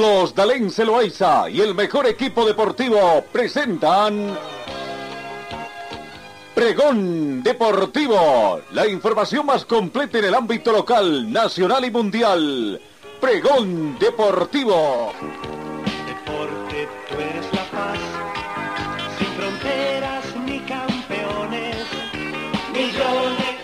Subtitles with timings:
[0.00, 4.34] Carlos Dalén Celoaiza y el mejor equipo deportivo presentan
[6.54, 12.80] Pregón Deportivo, la información más completa en el ámbito local, nacional y mundial.
[13.20, 15.12] Pregón Deportivo.
[16.06, 17.98] Deporte, tú eres la paz,
[19.18, 21.86] sin fronteras ni campeones,
[22.72, 23.56] millones.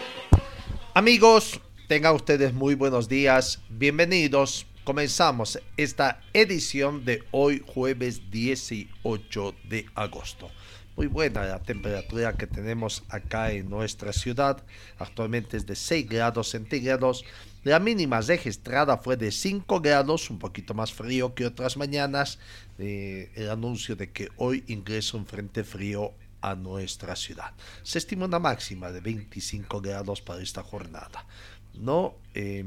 [0.93, 4.67] Amigos, tengan ustedes muy buenos días, bienvenidos.
[4.87, 10.49] Comenzamos esta edición de hoy jueves 18 de agosto.
[10.95, 14.63] Muy buena la temperatura que tenemos acá en nuestra ciudad.
[15.01, 17.25] Actualmente es de 6 grados centígrados.
[17.65, 22.39] La mínima registrada fue de 5 grados, un poquito más frío que otras mañanas.
[22.79, 27.51] Eh, el anuncio de que hoy ingresa un frente frío a nuestra ciudad.
[27.83, 31.27] Se estima una máxima de 25 grados para esta jornada.
[31.75, 32.65] No, eh,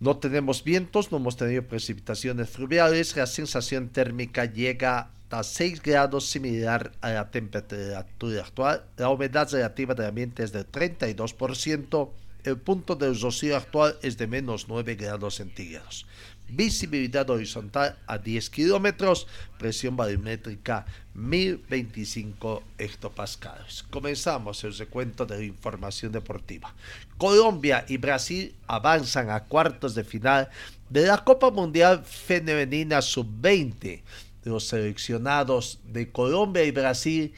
[0.00, 3.14] no tenemos vientos, no hemos tenido precipitaciones fluviales.
[3.16, 8.84] La sensación térmica llega a 6 grados, similar a la temperatura actual.
[8.96, 12.10] La humedad relativa del ambiente es del 32%.
[12.44, 16.06] El punto de rocío actual es de menos 9 grados centígrados.
[16.50, 19.26] Visibilidad horizontal a 10 kilómetros.
[19.58, 23.84] Presión barimétrica 1025 hectopascales.
[23.90, 26.74] Comenzamos el recuento de la información deportiva.
[27.18, 30.48] Colombia y Brasil avanzan a cuartos de final
[30.88, 34.02] de la Copa Mundial Femenina Sub-20.
[34.44, 37.32] Los seleccionados de Colombia y Brasil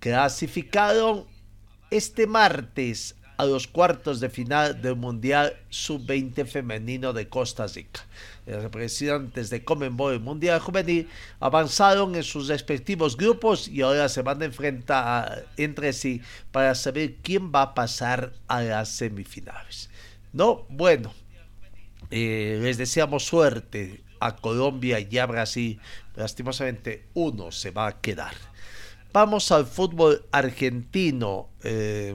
[0.00, 1.26] clasificaron
[1.90, 8.04] este martes a los cuartos de final del Mundial Sub-20 femenino de Costa Rica.
[8.44, 11.08] Los representantes de Comenbol Mundial Juvenil
[11.40, 16.20] avanzaron en sus respectivos grupos y ahora se van a enfrentar entre sí
[16.52, 19.88] para saber quién va a pasar a las semifinales.
[20.34, 21.14] No, bueno,
[22.10, 25.80] eh, les deseamos suerte a Colombia y a Brasil.
[26.14, 28.34] Lastimosamente uno se va a quedar.
[29.14, 31.48] Vamos al fútbol argentino.
[31.64, 32.14] Eh,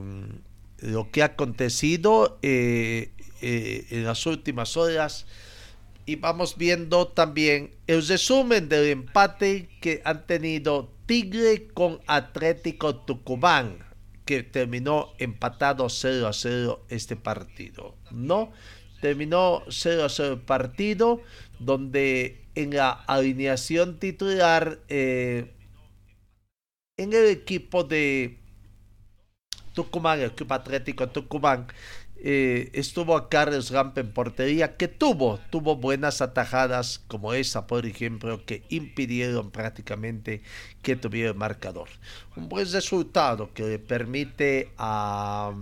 [0.78, 5.26] lo que ha acontecido eh, eh, en las últimas horas.
[6.04, 13.78] Y vamos viendo también el resumen del empate que han tenido Tigre con Atlético Tucumán
[14.24, 18.50] que terminó empatado 0 a 0 este partido no
[19.00, 21.22] terminó 0 a 0 el partido
[21.60, 25.52] donde en la alineación titular eh,
[26.96, 28.38] en el equipo de
[29.76, 31.66] Tucumán, el Club Atlético Tucumán,
[32.18, 37.84] eh, estuvo a Carlos Ramp en portería, que tuvo, tuvo buenas atajadas, como esa, por
[37.84, 40.42] ejemplo, que impidieron prácticamente
[40.82, 41.88] que tuviera el marcador.
[42.34, 45.52] Un buen resultado que le permite a,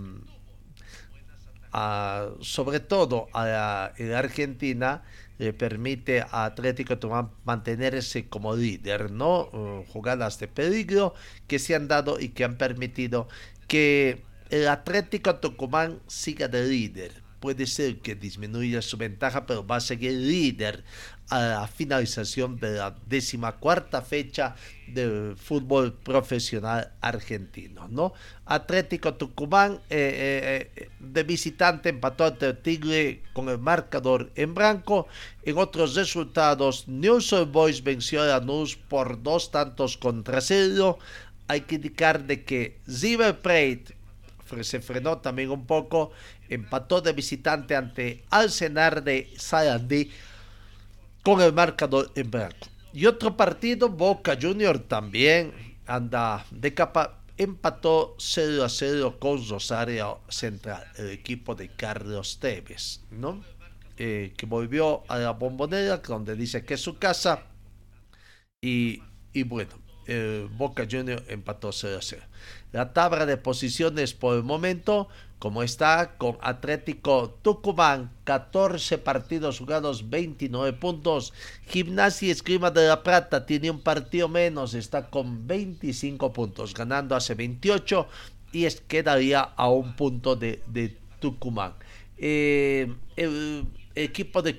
[2.40, 5.02] sobre todo a la, Argentina,
[5.38, 9.48] le permite a Atlético Tucumán mantenerse como líder, ¿no?
[9.52, 11.14] Uh, jugadas de peligro
[11.48, 13.26] que se han dado y que han permitido
[13.66, 17.24] que el Atlético Tucumán siga de líder.
[17.40, 20.82] Puede ser que disminuya su ventaja, pero va a seguir líder
[21.28, 24.54] a la finalización de la decimacuarta fecha
[24.86, 27.88] del fútbol profesional argentino.
[27.88, 28.12] ¿no?
[28.44, 35.06] Atlético Tucumán eh, eh, de visitante empató ante Tigre con el marcador en blanco.
[35.42, 40.98] En otros resultados, News Boys venció a Lanús por dos tantos contra cero
[41.48, 43.38] hay que indicar de que River
[44.62, 46.12] se frenó también un poco,
[46.48, 50.10] empató de visitante ante Arsenal de Sarandí
[51.22, 52.68] con el marcador en blanco.
[52.92, 55.52] Y otro partido, Boca Junior también
[55.86, 63.00] anda de capa, empató 0 a 0 con Rosario Central, el equipo de Carlos Tevez,
[63.10, 63.42] ¿no?
[63.96, 67.42] Eh, que volvió a la bombonera, donde dice que es su casa.
[68.60, 69.02] Y,
[69.32, 69.74] y bueno,
[70.56, 72.22] Boca Junior empató 0 a 0.
[72.72, 75.08] La tabla de posiciones por el momento,
[75.38, 81.32] como está, con Atlético Tucumán, 14 partidos jugados, 29 puntos.
[81.68, 87.34] Gimnasia Esgrima de la Plata tiene un partido menos, está con 25 puntos, ganando hace
[87.34, 88.08] 28
[88.52, 91.74] y es, quedaría a un punto de, Tucumán.
[92.18, 92.92] Eh,
[93.94, 94.58] equipo de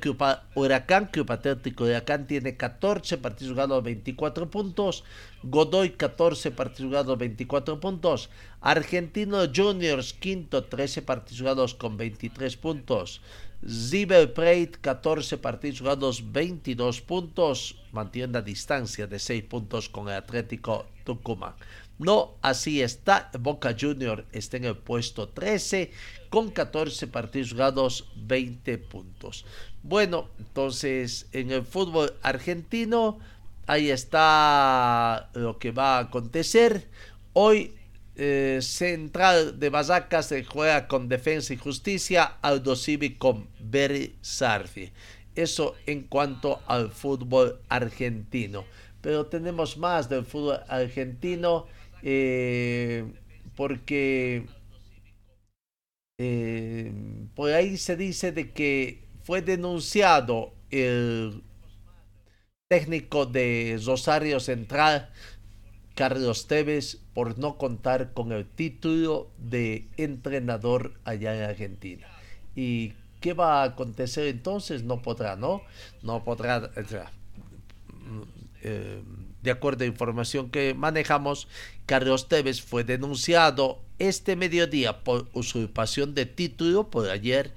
[0.56, 5.04] Huracán, Club Atlético Huracán tiene 14 partidos jugados, 24 puntos.
[5.44, 8.30] Godoy 14 partidos jugados, 24 puntos.
[8.62, 13.22] Argentino Juniors quinto, 13 partidos jugados con 23 puntos.
[13.68, 17.78] Ziber Plate 14 partidos jugados, 22 puntos.
[17.92, 21.54] Mantiene la distancia de 6 puntos con el Atlético Tucumán.
[21.98, 23.32] No, así está.
[23.40, 25.92] Boca Junior está en el puesto 13
[26.30, 29.46] con 14 partidos jugados, 20 puntos.
[29.84, 33.20] Bueno, entonces en el fútbol argentino,
[33.68, 36.90] ahí está lo que va a acontecer.
[37.34, 37.76] Hoy
[38.18, 43.48] eh, Central de Basacas se juega con Defensa y Justicia, Aldo Civi con
[44.22, 44.92] Sarfi.
[45.36, 48.66] Eso en cuanto al fútbol argentino.
[49.02, 51.68] Pero tenemos más del fútbol argentino
[52.06, 53.04] eh,
[53.56, 54.46] porque
[56.18, 56.94] eh,
[57.36, 61.44] por ahí se dice de que fue denunciado el
[62.68, 65.10] técnico de Rosario Central,
[65.96, 72.08] Carlos Tevez, por no contar con el título de entrenador allá en Argentina.
[72.56, 74.84] ¿Y qué va a acontecer entonces?
[74.84, 75.62] No podrá, ¿no?
[76.04, 76.72] No podrá.
[78.62, 79.02] Eh,
[79.46, 81.48] de acuerdo a información que manejamos,
[81.86, 87.54] Carlos Tevez fue denunciado este mediodía por usurpación de título por ayer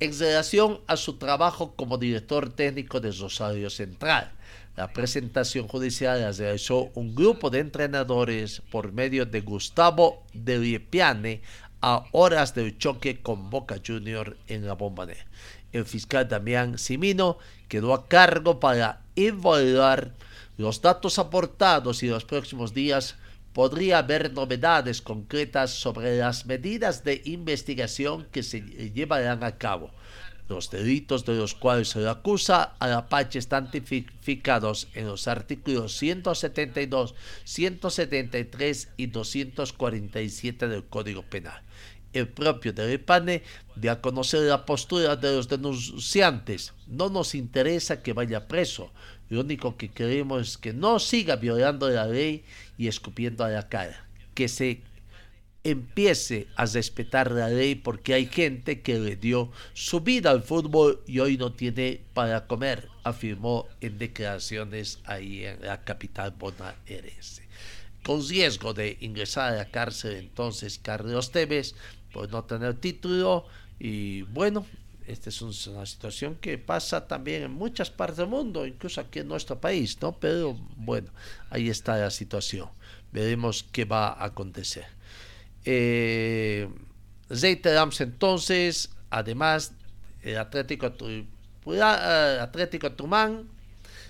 [0.00, 4.32] en relación a su trabajo como director técnico de Rosario Central.
[4.76, 11.42] La presentación judicial la realizó un grupo de entrenadores por medio de Gustavo de Liepiane
[11.82, 15.26] a horas del choque con Boca Junior en la Bombanera.
[15.72, 17.38] El fiscal Damián Simino
[17.68, 20.12] quedó a cargo para evaluar
[20.56, 23.16] los datos aportados y los próximos días
[23.52, 29.90] podría haber novedades concretas sobre las medidas de investigación que se llevarán a cabo.
[30.48, 35.26] Los delitos de los cuales se le acusa a la Pache están tipificados en los
[35.26, 37.14] artículos 172,
[37.44, 41.62] 173 y 247 del Código Penal.
[42.12, 43.42] El propio Delepane
[43.74, 46.74] dio a conocer la postura de los denunciantes.
[46.86, 48.92] No nos interesa que vaya preso,
[49.30, 52.44] lo único que queremos es que no siga violando la ley
[52.78, 54.06] y escupiendo a la cara.
[54.34, 54.82] Que se
[55.64, 61.02] empiece a respetar la ley porque hay gente que le dio su vida al fútbol
[61.06, 67.48] y hoy no tiene para comer, afirmó en declaraciones ahí en la capital bonaerense.
[68.04, 71.74] Con riesgo de ingresar a la cárcel entonces Carlos Tevez
[72.12, 73.46] por no tener título
[73.80, 74.66] y bueno,
[75.06, 79.28] esta es una situación que pasa también en muchas partes del mundo, incluso aquí en
[79.28, 80.12] nuestro país, ¿no?
[80.18, 81.10] Pero bueno,
[81.50, 82.68] ahí está la situación.
[83.12, 84.86] Veremos qué va a acontecer.
[85.64, 86.68] Eh,
[87.28, 89.72] reiteramos entonces, además,
[90.22, 93.48] el Atlético, eh, Atlético Tumán,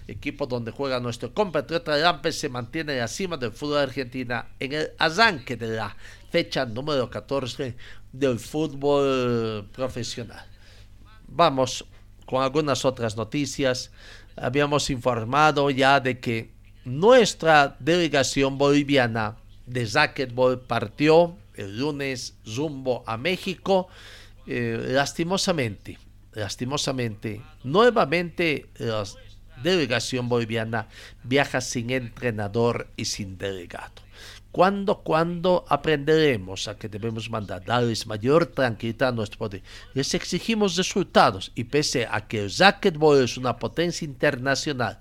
[0.07, 5.57] equipo donde juega nuestro compatriota Lampes, se mantiene acima del fútbol argentina en el arranque
[5.57, 5.97] de la
[6.31, 7.77] fecha número 14
[8.13, 10.54] del fútbol profesional.
[11.35, 11.85] Vamos
[12.27, 13.91] con algunas otras noticias.
[14.37, 16.53] Habíamos informado ya de que
[16.85, 19.37] nuestra delegación boliviana
[19.67, 23.89] de racquetball partió el lunes rumbo a México.
[24.47, 25.99] Eh, lastimosamente,
[26.35, 29.03] lastimosamente, nuevamente la
[29.61, 30.87] delegación boliviana
[31.25, 34.04] viaja sin entrenador y sin delegado.
[34.55, 39.63] ¿Cuándo, cuándo aprenderemos a que debemos mandar, darles mayor tranquilidad a nuestro poder?
[39.95, 45.01] Les exigimos resultados y pese a que el racquetball es una potencia internacional,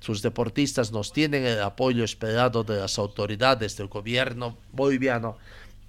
[0.00, 5.38] sus deportistas nos tienen el apoyo esperado de las autoridades del gobierno boliviano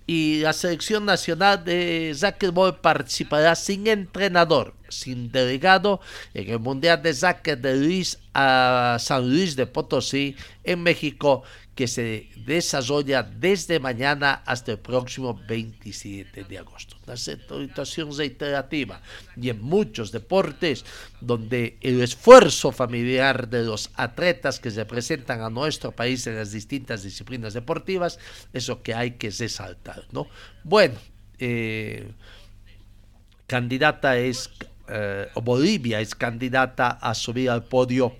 [0.08, 6.00] y la selección nacional de racquetball participará sin entrenador, sin delegado
[6.34, 11.44] en el Mundial de Racquet de Luis a San Luis de Potosí en México
[11.82, 16.96] que se desarrolla desde mañana hasta el próximo 27 de agosto.
[17.08, 19.02] Una situación reiterativa
[19.36, 20.86] y en muchos deportes
[21.22, 27.02] donde el esfuerzo familiar de los atletas que representan a nuestro país en las distintas
[27.02, 28.20] disciplinas deportivas
[28.54, 30.04] es lo que hay que resaltar.
[30.12, 30.28] ¿no?
[30.64, 31.00] Bueno,
[31.40, 32.12] eh,
[33.48, 34.52] candidata es,
[34.88, 38.16] eh, Bolivia es candidata a subir al podio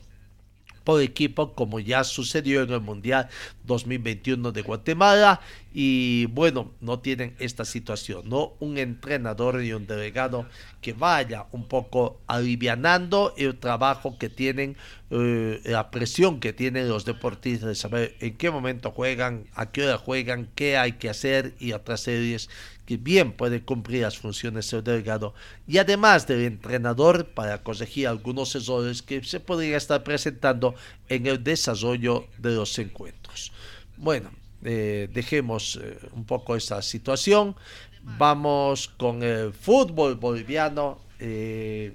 [0.84, 3.30] por equipo, como ya sucedió en el Mundial
[3.66, 5.42] 2021 de Guatemala,
[5.74, 10.46] y bueno, no tienen esta situación, no un entrenador y un delegado
[10.82, 14.76] que vaya un poco alivianando el trabajo que tienen,
[15.12, 19.86] eh, la presión que tienen los deportistas de saber en qué momento juegan, a qué
[19.86, 22.50] hora juegan, qué hay que hacer y otras series
[22.86, 25.34] que bien puede cumplir las funciones del delegado
[25.68, 30.76] y además del entrenador para corregir algunos errores que se podrían estar presentando
[31.08, 33.54] en el desarrollo de los encuentros.
[33.96, 34.32] Bueno,
[34.64, 37.56] eh, dejemos eh, un poco esa situación.
[38.04, 41.00] Vamos con el fútbol boliviano.
[41.20, 41.94] Eh,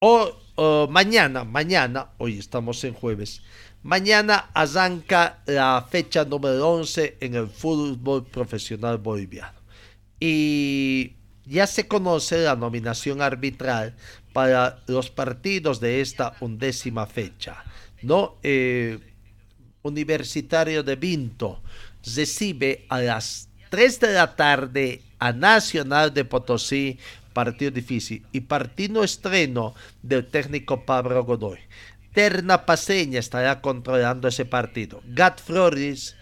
[0.00, 3.42] o, mañana, mañana, hoy estamos en jueves.
[3.82, 9.58] Mañana arranca la fecha número 11 en el fútbol profesional boliviano.
[10.20, 11.14] Y
[11.46, 13.96] ya se conoce la nominación arbitral
[14.32, 17.64] para los partidos de esta undécima fecha.
[18.02, 18.36] ¿no?
[19.82, 21.62] Universitario de Vinto
[22.04, 26.98] recibe a las 3 de la tarde a Nacional de Potosí,
[27.32, 31.58] partido difícil, y partido estreno del técnico Pablo Godoy.
[32.12, 35.00] Terna Paseña estará controlando ese partido.
[35.06, 36.14] Gat Flores,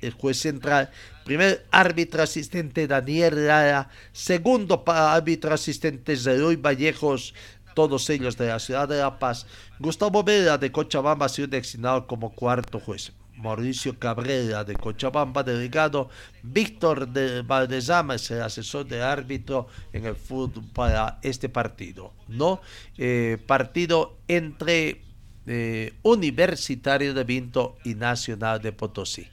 [0.00, 0.90] el juez central,
[1.24, 7.34] primer árbitro asistente Daniel Lara, segundo árbitro asistente Zeroy Vallejos,
[7.76, 9.46] todos ellos de la ciudad de La Paz.
[9.78, 13.12] Gustavo Vera de Cochabamba ha sido designado como cuarto juez.
[13.36, 16.08] Mauricio Cabrera de Cochabamba, delegado.
[16.42, 22.14] Víctor de Valdezama es el asesor de árbitro en el fútbol para este partido.
[22.28, 22.62] ¿no?
[22.96, 25.02] Eh, partido entre
[25.46, 29.28] eh, Universitario de Vinto y Nacional de Potosí.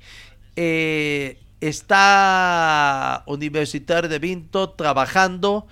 [0.58, 5.66] Eh, está Universitario de Vinto trabajando.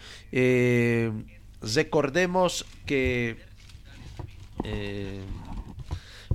[1.61, 3.37] Recordemos que
[4.63, 5.21] eh,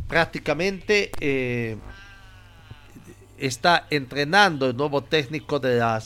[0.08, 1.76] prácticamente eh,
[3.38, 6.02] está entrenando el nuevo técnico de la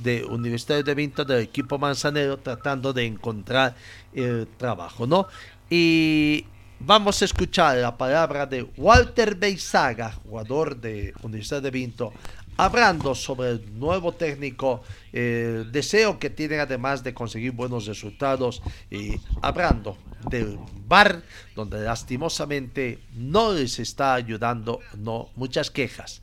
[0.00, 3.74] de Universidad de Vinto del equipo manzanero tratando de encontrar
[4.12, 5.26] el trabajo, ¿no?
[5.68, 6.46] Y
[6.78, 12.12] vamos a escuchar la palabra de Walter Beizaga, jugador de Universidad de Vinto,
[12.56, 14.82] hablando sobre el nuevo técnico,
[15.12, 21.22] el deseo que tienen además de conseguir buenos resultados y hablando del bar
[21.54, 26.22] donde lastimosamente no les está ayudando, no muchas quejas.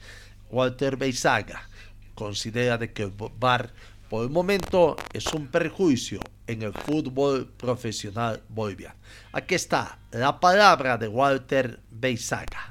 [0.49, 1.69] Walter Beizaga
[2.15, 3.71] considera de que el bar
[4.09, 8.95] por el momento es un perjuicio en el fútbol profesional boliviano.
[9.31, 12.69] Aquí está la palabra de Walter Beizaga.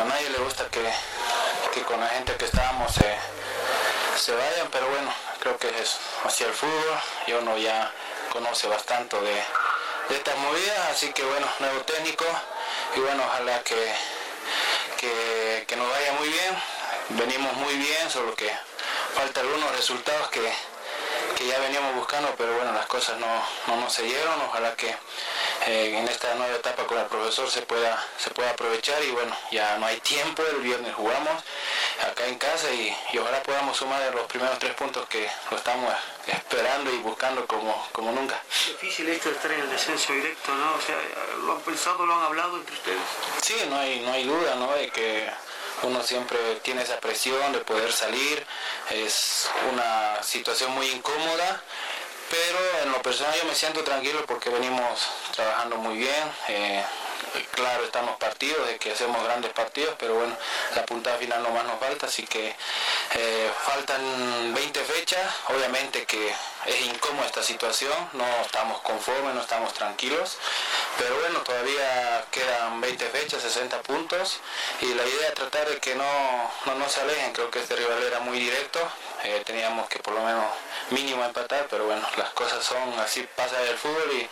[0.00, 0.80] A nadie le gusta que
[1.74, 6.52] que con la gente que estábamos se vayan, pero bueno, creo que es hacia el
[6.52, 6.98] fútbol.
[7.26, 7.90] Y uno ya
[8.32, 9.34] conoce bastante de,
[10.08, 12.24] de estas movidas, así que bueno, nuevo técnico.
[12.94, 13.92] Y bueno, ojalá que,
[15.66, 16.54] que, nos vaya muy bien,
[17.10, 18.48] venimos muy bien, solo que
[19.14, 20.40] falta algunos resultados que,
[21.44, 23.26] ya veníamos buscando, pero bueno, las cosas no,
[23.66, 24.96] no nos se dieron, ojalá que
[25.66, 29.02] eh, en esta nueva etapa con el profesor se pueda, se pueda aprovechar.
[29.02, 31.42] Y bueno, ya no hay tiempo, el viernes jugamos
[32.02, 35.92] acá en casa y, ojalá podamos sumar los primeros tres puntos que lo estamos
[36.26, 38.40] esperando y buscando como, como nunca.
[38.80, 40.74] Difícil esto de estar en el descenso directo, ¿no?
[40.74, 40.96] O sea,
[41.44, 43.00] ¿lo han pensado, lo han hablado entre ustedes?
[43.42, 44.74] Sí, no hay, no hay duda, ¿no?
[44.74, 45.28] De que
[45.82, 48.44] uno siempre tiene esa presión de poder salir,
[48.90, 51.62] es una situación muy incómoda,
[52.30, 56.32] pero en lo personal yo me siento tranquilo porque venimos trabajando muy bien.
[56.48, 56.84] Eh,
[57.52, 60.36] claro están los partidos, de que hacemos grandes partidos, pero bueno,
[60.74, 62.54] la puntada final no más nos falta, así que
[63.14, 66.34] eh, faltan 20 fechas, obviamente que
[66.66, 70.38] es incómoda esta situación, no estamos conformes, no estamos tranquilos,
[70.98, 74.40] pero bueno, todavía quedan 20 fechas, 60 puntos,
[74.80, 76.04] y la idea es tratar de que no,
[76.66, 78.80] no, se alejen, creo que este rival era muy directo,
[79.24, 80.44] eh, teníamos que por lo menos
[80.90, 84.28] mínimo empatar, pero bueno, las cosas son así, pasa el fútbol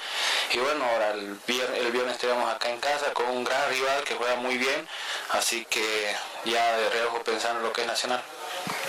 [0.53, 4.37] y, bueno, ahora el viernes, el acá en casa con un gran rival que juega
[4.37, 4.89] muy bien,
[5.31, 8.23] así que ya de reojo pensando en lo que es Nacional.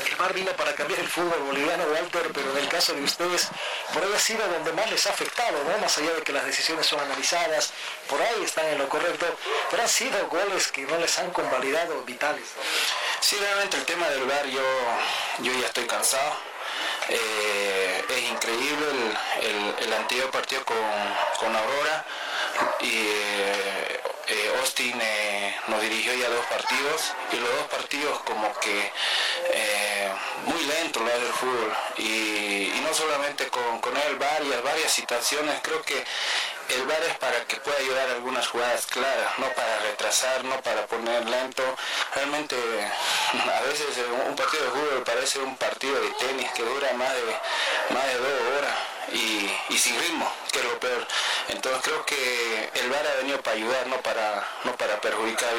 [0.09, 3.49] El bar vino para cambiar el fútbol boliviano, Walter, pero en el caso de ustedes,
[3.93, 5.77] por ahí ha sido donde más les ha afectado, ¿no?
[5.79, 7.71] Más allá de que las decisiones son analizadas,
[8.07, 9.25] por ahí están en lo correcto,
[9.71, 12.45] pero han sido goles que no les han convalidado vitales.
[13.19, 14.61] Sí, realmente el tema del bar yo,
[15.39, 16.53] yo ya estoy cansado
[17.09, 18.85] eh, es increíble
[19.81, 22.05] el, antiguo partido con, Aurora
[22.79, 24.99] y eh, eh, Austin
[25.67, 28.91] nos dirigió ya dos partidos y los dos partidos como que
[30.45, 31.73] muy lento lo del fútbol.
[31.97, 35.59] Y, no solamente con, con él varias varias situaciones.
[35.63, 36.03] Creo que
[36.69, 40.61] el VAR es para que pueda ayudar a algunas jugadas claras, no para retrasar, no
[40.61, 41.63] para poner lento.
[42.15, 43.87] Realmente a veces
[44.27, 48.17] un partido de fútbol parece un partido de tenis que dura más de, más de
[48.17, 51.07] dos horas y, sin ritmo, que es lo peor.
[51.49, 55.49] Entonces creo que el VAR ha venido para ayudar, no para, no para perjudicar.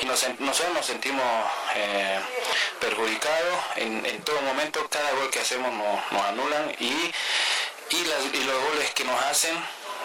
[0.00, 1.24] Y, nosotros nos sentimos
[1.74, 2.20] eh,
[2.80, 7.12] perjudicados en, todo momento, cada gol que hacemos nos, anulan y,
[7.90, 8.04] y
[8.44, 9.56] los goles que nos hacen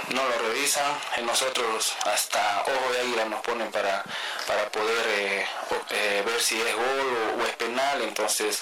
[0.09, 0.85] no lo revisan,
[1.25, 4.03] nosotros hasta ojo de águila nos ponen para,
[4.45, 5.45] para poder eh,
[5.89, 8.61] eh, ver si es gol o, es penal, entonces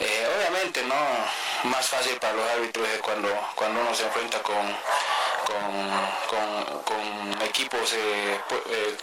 [0.00, 0.94] eh, obviamente no
[1.64, 4.76] más fácil para los árbitros es cuando, cuando uno se enfrenta con,
[6.84, 7.94] con, equipos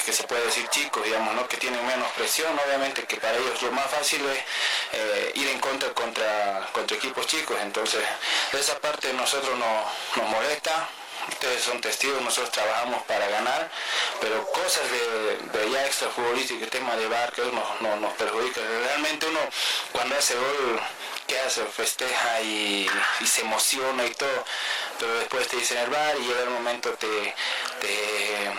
[0.06, 1.48] que se puede decir chicos, digamos, ¿no?
[1.48, 5.90] que tienen menos presión, obviamente que para ellos lo más fácil es ir en contra
[5.94, 8.04] contra, contra equipos chicos, entonces
[8.54, 10.88] esa parte nosotros nos molesta,
[11.29, 13.70] ustedes son testigos, nosotros trabajamos para ganar,
[14.22, 18.62] pero cosas de, de ya extra futbolístico, el tema de bar, que nos, nos perjudica.
[18.62, 19.39] Realmente uno
[19.91, 20.79] cuando hace gol,
[21.27, 21.63] ¿qué hace?
[21.65, 22.89] Festeja y,
[23.25, 24.46] se emociona y todo,
[25.00, 27.34] pero después te dicen el bar y llega el momento te,
[27.82, 28.52] te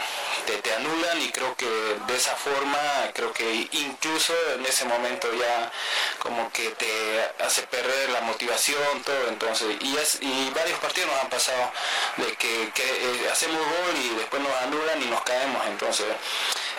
[0.46, 2.78] te, anulan y creo que de esa forma,
[3.14, 5.70] creo que incluso en ese momento ya
[6.18, 11.20] como que te hace perder la motivación, todo, entonces, y, es, y varios partidos nos
[11.20, 11.72] han pasado
[12.18, 16.06] de que, eh, hacemos gol y después nos anulan y nos caemos, entonces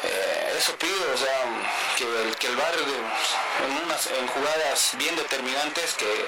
[0.04, 1.46] eh, eso pido, o sea,
[1.98, 6.26] que el, que el bar en, unas, en jugadas bien determinantes que,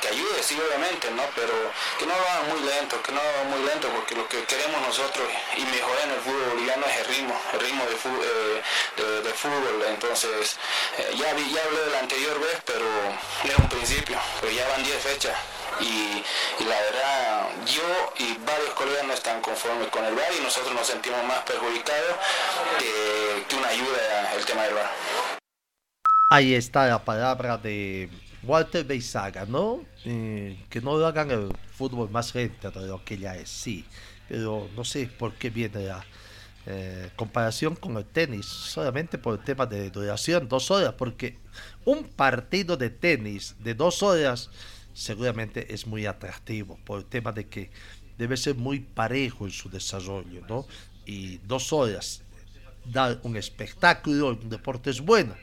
[0.00, 1.22] que, ayude, sí, obviamente, ¿no?
[1.34, 1.52] Pero
[1.98, 4.80] que no lo hagan muy lento, que no lo muy lento, porque lo que queremos
[4.82, 5.26] nosotros
[5.56, 9.84] y mejorar en el fútbol boliviano es el ritmo, el ritmo de, eh, de, fútbol.
[9.88, 10.56] Entonces,
[10.98, 12.86] eh, ya, ya hablé de la anterior vez, pero
[13.44, 15.36] es un principio, pero ya van 10 fechas
[15.80, 16.22] y,
[16.64, 17.82] la verdad yo
[18.18, 22.16] y varios colegas no están conformes con el VAR y nosotros nos sentimos más perjudicados
[22.78, 24.90] que, una ayuda el tema del VAR.
[26.30, 28.10] Ahí está la palabra de
[28.42, 29.84] Walter Beisaga, ¿no?
[30.04, 33.84] Eh, que no hagan el fútbol más lento de lo que ya es, sí,
[34.28, 36.04] pero no sé por qué viene la
[36.68, 41.38] eh, comparación con el tenis, solamente por el tema de duración, dos horas, porque
[41.84, 44.50] un partido de tenis de dos horas
[44.96, 47.70] seguramente es muy atractivo por el tema de que
[48.16, 50.66] debe ser muy parejo en su desarrollo, ¿no?
[51.04, 52.22] Y dos horas
[52.86, 55.36] dar un espectáculo, un deporte es bueno.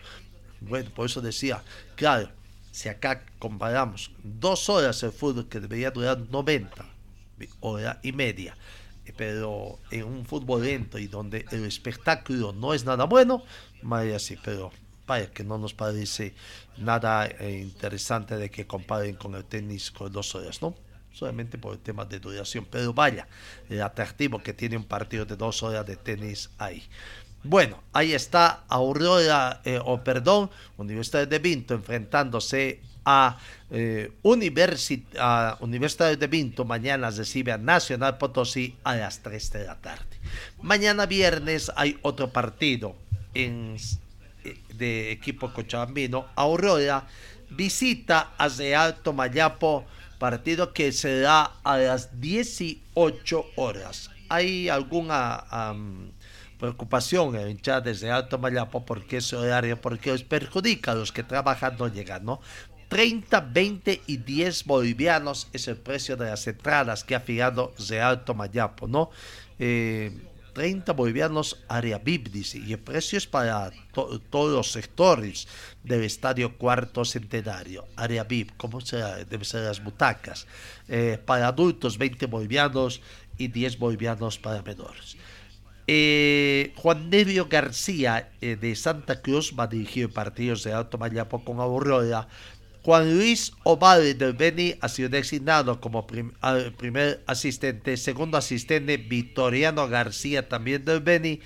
[0.60, 1.64] Bueno, por eso decía,
[1.96, 2.32] claro,
[2.72, 6.86] si acá comparamos dos horas el fútbol que debería durar 90,
[7.60, 8.58] hora y media,
[9.16, 13.44] pero en un fútbol lento y donde el espectáculo no es nada bueno,
[13.84, 14.72] vaya así, pero
[15.06, 16.34] vaya que no nos parece
[16.78, 20.76] nada eh, interesante de que comparen con el tenis con dos horas, ¿no?
[21.12, 23.28] Solamente por el tema de duración, pero vaya,
[23.70, 26.84] el atractivo que tiene un partido de dos horas de tenis ahí.
[27.44, 33.38] Bueno, ahí está Aurora, eh, o perdón, Universidad de Vinto enfrentándose a,
[33.70, 34.12] eh,
[35.20, 36.64] a Universidad de Vinto.
[36.64, 40.06] Mañana recibe a Nacional Potosí a las 3 de la tarde.
[40.62, 42.96] Mañana viernes hay otro partido
[43.34, 43.76] en
[44.74, 47.08] de equipo cochabambino, Aurora
[47.50, 49.86] visita a Real Tomayapo,
[50.20, 54.10] partido que se da a las 18 horas.
[54.30, 55.44] ¿Hay alguna
[56.64, 61.22] preocupación en hinchada desde Alto Mayapo porque ese horario, porque os perjudica a los que
[61.22, 62.40] trabajan no llegan, ¿no?
[62.88, 68.24] 30, 20 y 10 bolivianos es el precio de las entradas que ha fijado Real
[68.24, 69.10] Tomayapo, ¿no?
[69.60, 70.12] Eh,
[70.54, 75.48] 30 bolivianos área VIP, dice, y el precio es para todos los sectores
[75.84, 79.24] del estadio cuarto centenario, área VIP, como será?
[79.26, 80.48] Debe ser las butacas.
[80.88, 83.02] Eh, para adultos, 20 bolivianos
[83.38, 85.18] y 10 bolivianos para menores.
[85.86, 91.44] Eh, Juan Nevio García eh, de Santa Cruz va a dirigir partidos de Alto Mayapo
[91.44, 92.30] con Aurora
[92.84, 100.50] Juan Luis Ovalle del Beni ha sido designado como primer asistente, segundo asistente Victoriano García
[100.50, 101.40] también del Beni,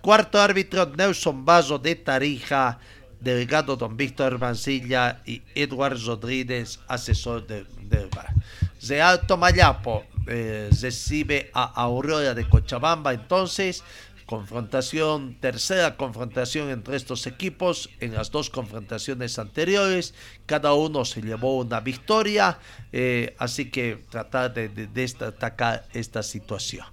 [0.00, 2.78] cuarto árbitro Nelson Bazo de Tarija,
[3.20, 8.32] delegado don Víctor Mancilla y Edward Rodríguez, asesor del de bar.
[8.80, 13.82] De Alto Mayapo eh, recibe a Aurora de Cochabamba entonces
[14.26, 20.14] confrontación, tercera confrontación entre estos equipos en las dos confrontaciones anteriores.
[20.46, 22.58] Cada uno se llevó una victoria,
[22.92, 26.84] eh, así que tratar de, destacar esta situación.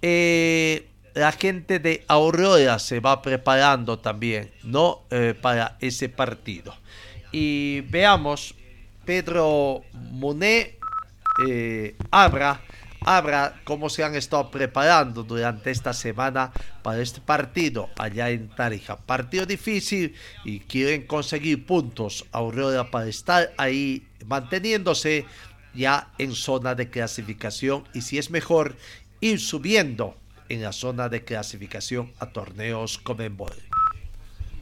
[0.00, 5.02] Eh, la gente de Aurora se va preparando también, ¿no?
[5.10, 6.74] Eh, para ese partido.
[7.30, 8.54] Y veamos,
[9.04, 10.78] Pedro Monet
[12.10, 12.60] Abra
[13.04, 18.98] Abra cómo se han estado preparando durante esta semana para este partido allá en Tarija.
[18.98, 25.24] Partido difícil y quieren conseguir puntos Aurora para estar ahí manteniéndose
[25.74, 28.76] ya en zona de clasificación y si es mejor
[29.20, 30.16] ir subiendo
[30.48, 33.69] en la zona de clasificación a torneos Comenbol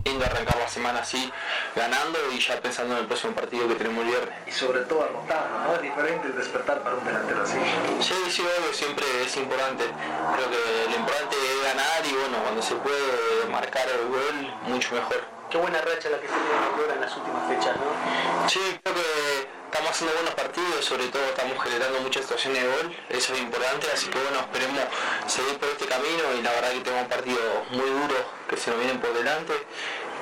[0.05, 1.31] lindo arrancar la semana así,
[1.75, 4.35] ganando y ya pensando en el próximo partido que tenemos el viernes.
[4.47, 5.75] Y sobre todo anotando, ¿no?
[5.75, 7.59] Es diferente despertar para un delantero así.
[8.01, 9.85] Sí, sí, obvio, siempre es importante.
[9.85, 14.95] Creo que lo importante es ganar y bueno, cuando se puede marcar el gol, mucho
[14.95, 15.25] mejor.
[15.51, 18.49] Qué buena racha la que se tiene ahora en las últimas fechas, ¿no?
[18.49, 22.97] Sí, creo que estamos haciendo buenos partidos, sobre todo estamos generando muchas situaciones de gol,
[23.11, 24.81] eso es importante, así que bueno, esperemos
[25.27, 28.17] seguir por este camino y la verdad que tenemos un partido muy duro
[28.49, 29.53] que se nos vienen por delante,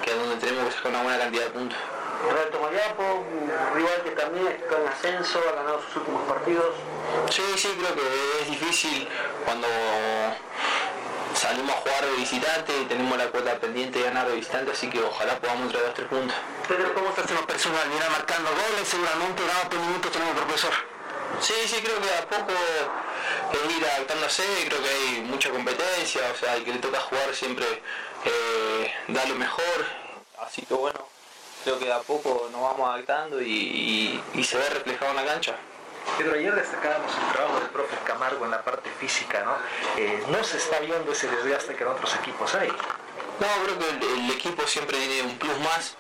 [0.02, 1.78] que es donde tenemos que sacar una buena cantidad de puntos.
[2.60, 6.74] Mayapo, un rival que también está en ascenso, ha ganado sus últimos partidos.
[7.30, 9.06] Sí, sí, creo que es difícil
[9.44, 9.68] cuando
[11.36, 14.88] salimos a jugar de visitante y tenemos la cuota pendiente de ganar de visitante, así
[14.88, 16.36] que ojalá podamos traer los tres puntos.
[16.66, 17.88] Pedro, ¿cómo estás en lo personal?
[17.88, 20.72] Mira, marcando goles, seguramente por minutos tenemos profesor.
[21.40, 22.52] Sí, sí, creo que a poco
[23.52, 27.34] es ir adaptándose, creo que hay mucha competencia, o sea, el que le toca jugar
[27.34, 27.66] siempre
[28.24, 29.86] eh, da lo mejor,
[30.46, 31.00] así que bueno,
[31.64, 35.56] creo que a poco nos vamos adaptando y, y se ve reflejado en la cancha.
[36.18, 39.56] Pedro, ayer destacábamos el trabajo del profe Camargo en la parte física, ¿no?
[40.00, 42.68] Eh, no se está viendo ese desgaste que en otros equipos hay.
[43.38, 45.94] No, creo que el, equipo siempre tiene un plus más.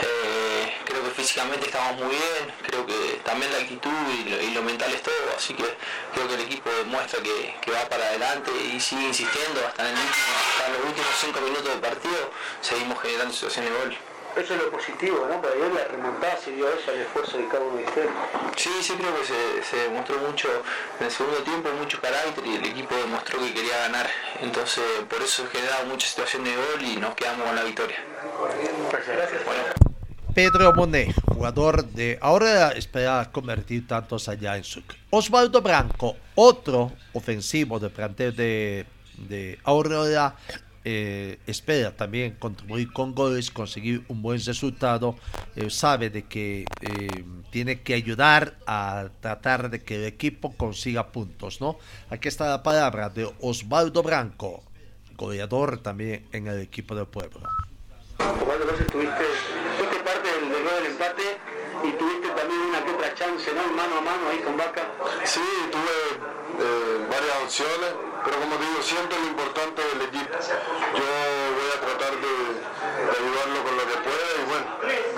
[0.00, 3.90] Eh, creo que físicamente estamos muy bien, creo que también la actitud
[4.24, 5.64] y lo, mental es todo, así que
[6.14, 11.10] creo que el equipo demuestra que, va para adelante y sigue insistiendo hasta, los últimos
[11.20, 12.30] cinco minutos del partido,
[12.60, 13.98] seguimos generando situaciones de gol.
[14.36, 15.40] Eso es lo positivo, ¿no?
[15.40, 18.10] Para ayer la remontada se dio eso al esfuerzo de cada uno de ustedes.
[18.56, 20.48] Sí, sí, creo que se, demostró mucho
[21.00, 24.08] en el segundo tiempo, mucho carácter y el equipo demostró que quería ganar.
[24.40, 27.96] Entonces, por eso se generaba mucha situación de gol y nos quedamos con la victoria.
[28.90, 29.42] Gracias.
[30.34, 34.82] Pedro Monet, jugador de ahora espera convertir tantos allá en su.
[35.10, 38.86] Osvaldo Branco, otro ofensivo de plantel de,
[39.16, 40.36] de Aurora,
[40.84, 45.16] eh, espera también contribuir con goles, conseguir un buen resultado,
[45.56, 51.08] eh, sabe de que eh, tiene que ayudar a tratar de que el equipo consiga
[51.08, 51.78] puntos, ¿no?
[52.10, 54.62] Aquí está la palabra de Osvaldo Branco,
[55.16, 57.40] goleador también en el equipo del pueblo.
[58.18, 59.24] Osvaldo, tuviste,
[59.78, 61.22] fuiste parte del, del empate
[61.84, 63.72] y tuviste también una que otra chance, ¿no?
[63.74, 64.82] Mano a mano ahí con Vaca.
[65.24, 66.07] Sí, tuve
[67.08, 70.36] varias opciones pero como digo, siempre lo importante del equipo.
[70.36, 71.06] Yo
[71.56, 72.34] voy a tratar de,
[73.16, 74.66] ayudarlo con lo que pueda y bueno,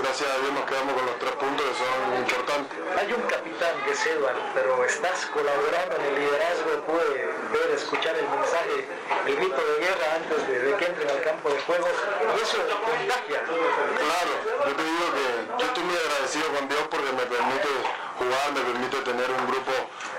[0.02, 2.78] gracias a Dios nos quedamos con los tres puntos que son importantes.
[2.96, 8.16] Hay un capitán que es Edward, pero estás colaborando en el liderazgo, puede ver, escuchar
[8.16, 8.88] el mensaje,
[9.26, 13.40] el grito de guerra antes de, que entren al campo de juego y eso contagia.
[13.44, 14.32] Claro,
[14.66, 15.26] yo te digo que
[15.60, 17.70] yo estoy muy agradecido con Dios porque me permite
[18.18, 19.72] jugar, me permite tener un grupo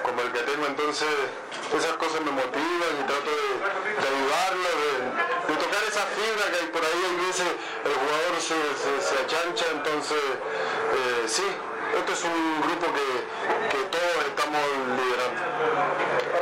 [0.04, 1.10] como el que tengo, entonces
[1.78, 3.50] esas cosas me motivan y trato de,
[3.96, 4.70] ayudarlo,
[5.48, 8.58] de, tocar esa fibra que hay por ahí, a veces el jugador se,
[9.00, 11.48] se, achancha, entonces eh, sí,
[11.98, 13.08] este es un grupo que,
[13.72, 14.62] que todos estamos
[14.96, 15.42] liderando.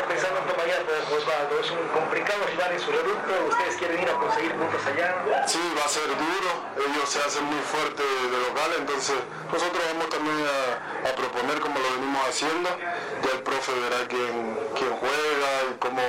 [0.08, 4.14] Pensando en Tomayapo, Osvaldo, es un complicado rival en su reducto, ustedes quieren ir a
[4.14, 5.46] conseguir puntos allá.
[5.48, 9.16] Sí, va a ser duro, ellos se hacen muy fuertes de local, entonces
[9.52, 14.58] nosotros vamos también a, a proponer como lo venimos haciendo, ya el profe verá quién,
[14.76, 16.02] quién juega y cómo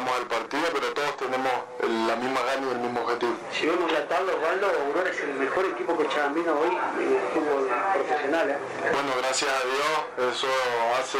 [0.00, 3.34] preparamos el partido, pero todos tenemos la misma gana y el mismo objetivo.
[3.52, 7.22] Si vemos la tabla, Osvaldo, Aurora es el mejor equipo que Chabambino hoy en el
[7.32, 8.50] fútbol profesional.
[8.50, 8.58] ¿eh?
[8.92, 10.48] Bueno, gracias a Dios, eso
[10.98, 11.18] hace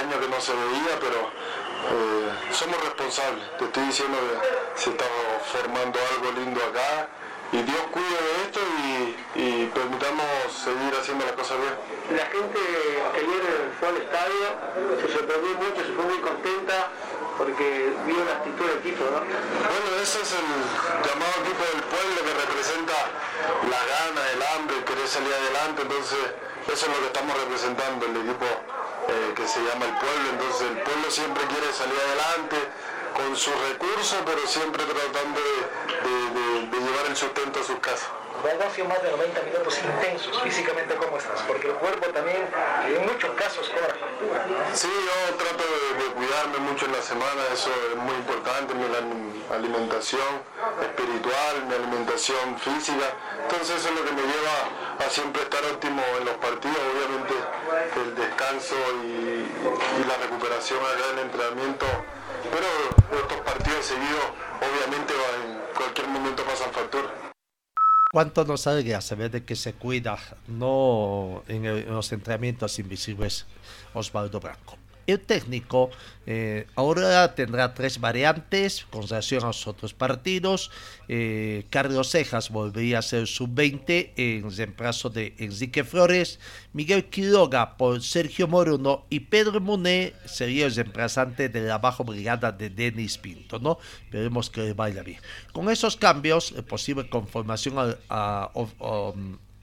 [0.00, 3.44] años que no se veía, pero eh, somos responsables.
[3.58, 5.04] Te estoy diciendo que se está
[5.52, 7.08] formando algo lindo acá
[7.52, 8.60] y Dios cuide de esto
[9.36, 12.18] y, permitamos seguir haciendo las cosas bien.
[12.18, 14.46] La gente que ayer fue al estadio
[15.00, 16.88] se sorprendió mucho, se fue muy contenta
[17.36, 19.20] porque vio la actitud del equipo, ¿no?
[19.20, 20.48] Bueno, ese es el
[21.04, 22.96] llamado equipo del pueblo que representa
[23.68, 26.18] la gana, el hambre, querer salir adelante, entonces
[26.72, 30.62] eso es lo que estamos representando, el equipo eh, que se llama el pueblo, entonces
[30.70, 32.56] el pueblo siempre quiere salir adelante
[33.16, 38.08] con sus recursos, pero siempre tratando de, llevar el sustento a sus casas.
[38.76, 40.94] Sido más de 90 minutos intensos, físicamente.
[40.96, 42.44] Cómo estás, porque el cuerpo también
[42.86, 44.44] en muchos casos cobra factura.
[44.74, 48.84] Sí, yo trato de, cuidarme mucho en la semana, eso es muy importante, mi
[49.52, 50.40] alimentación
[50.80, 54.56] espiritual, mi alimentación física, entonces eso es lo que me lleva
[55.04, 57.34] a siempre estar óptimo en los partidos, obviamente
[57.96, 61.86] el descanso y, y la recuperación acá en el entrenamiento,
[62.52, 62.68] pero
[63.20, 64.24] estos partidos seguidos
[64.56, 67.25] obviamente en cualquier momento pasan factura
[68.10, 73.46] cuánto nos alegra saber de que se cuida, no en, los entrenamientos invisibles,
[73.94, 74.76] Osvaldo Branco.
[75.06, 75.90] El técnico
[76.26, 80.70] eh, ahora tendrá tres variantes con relación a los otros partidos.
[81.08, 86.40] Eh, Carlos Cejas volvería a ser sub-20 en reemplazo de Enrique Flores.
[86.72, 92.50] Miguel Quiroga por Sergio Moruno y Pedro Muné sería el reemplazante de la bajo brigada
[92.50, 93.60] de Denis Pinto.
[93.60, 93.78] ¿no?
[94.10, 95.20] Veremos que vaya bien.
[95.52, 98.50] Con esos cambios, posible conformación a,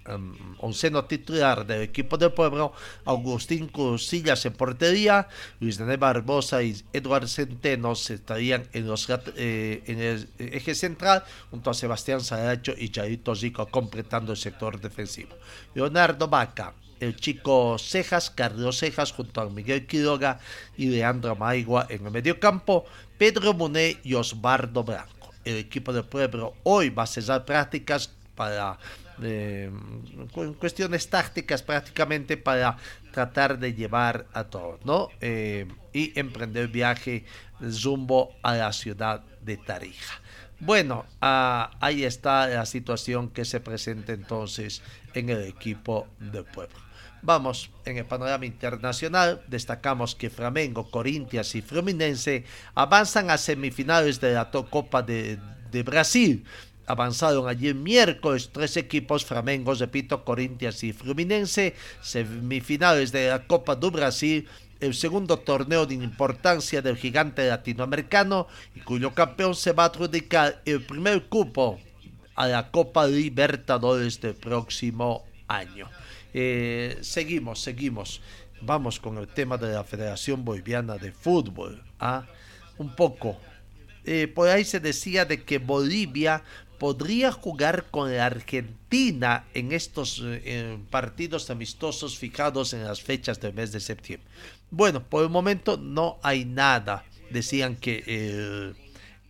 [0.08, 2.74] um, onceno titular del equipo del pueblo,
[3.06, 5.28] Agustín Crucillas en portería,
[5.60, 9.84] Luis Daniel Barbosa y Eduardo Centenos estarían en, los, eh,
[10.38, 15.36] el eje central, junto a Sebastián Saracho y Charito Zico completando el sector defensivo.
[15.74, 20.40] Leonardo Vaca, el chico Cejas, Carlos Cejas junto a Miguel Quiroga
[20.78, 22.86] y Leandro Maigua en el medio campo,
[23.18, 25.34] Pedro Muné y Osvaldo Blanco.
[25.46, 28.78] El equipo del pueblo hoy va a cesar prácticas para
[29.22, 29.72] eh,
[30.60, 32.78] cuestiones tácticas prácticamente para
[33.12, 35.10] tratar de llevar a todos, ¿no?
[35.22, 37.26] Eh, y emprender viaje
[37.70, 40.22] zumbo a la ciudad de Tarija.
[40.60, 44.82] Bueno, ah, ahí está la situación que se presenta entonces
[45.14, 46.78] en el equipo del pueblo.
[47.22, 52.44] Vamos, en el panorama internacional, destacamos que Flamengo, Corinthians y Fluminense
[52.76, 55.40] avanzan a semifinales de la Copa de,
[55.72, 56.46] de Brasil
[56.86, 63.92] avanzaron ayer miércoles tres equipos Flamengo, repito, Corinthians y Fluminense, semifinales de la Copa do
[63.92, 64.48] Brasil,
[64.80, 70.62] el segundo torneo de importancia del gigante latinoamericano y cuyo campeón se va a adjudicar
[70.66, 71.80] el primer cupo
[72.36, 75.90] a la Copa Libertadores del próximo año.
[76.34, 78.22] Eh, seguimos, seguimos.
[78.62, 81.82] Vamos con el tema de la Federación Boliviana de Fútbol.
[82.00, 82.26] ¿ah?
[82.78, 83.38] Un poco.
[84.06, 86.44] Eh, por ahí se decía de que Bolivia
[86.84, 93.54] podría jugar con la Argentina en estos eh, partidos amistosos fijados en las fechas del
[93.54, 94.30] mes de septiembre.
[94.70, 97.06] Bueno, por el momento no hay nada.
[97.30, 98.76] Decían que el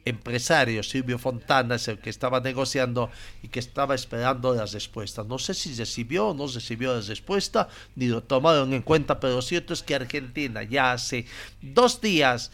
[0.03, 3.11] empresario Silvio Fontana es el que estaba negociando
[3.43, 5.27] y que estaba esperando las respuestas.
[5.27, 9.35] No sé si recibió o no recibió la respuesta, ni lo tomaron en cuenta, pero
[9.35, 11.27] lo cierto es que Argentina ya hace
[11.61, 12.49] dos días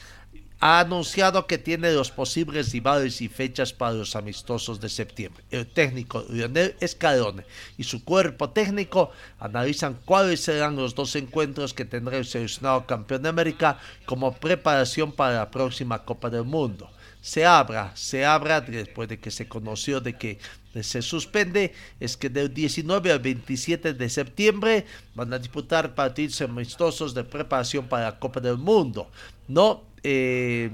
[0.59, 5.43] ha anunciado que tiene los posibles rivales y fechas para los amistosos de septiembre.
[5.51, 7.45] El técnico Lionel Escalone
[7.77, 13.23] y su cuerpo técnico analizan cuáles serán los dos encuentros que tendrá el seleccionado campeón
[13.23, 16.89] de América como preparación para la próxima Copa del Mundo.
[17.21, 20.39] Se abra, se abra después de que se conoció de que
[20.81, 27.13] se suspende, es que del 19 al 27 de septiembre van a disputar partidos amistosos
[27.13, 29.09] de preparación para la Copa del Mundo.
[29.47, 30.71] No eh,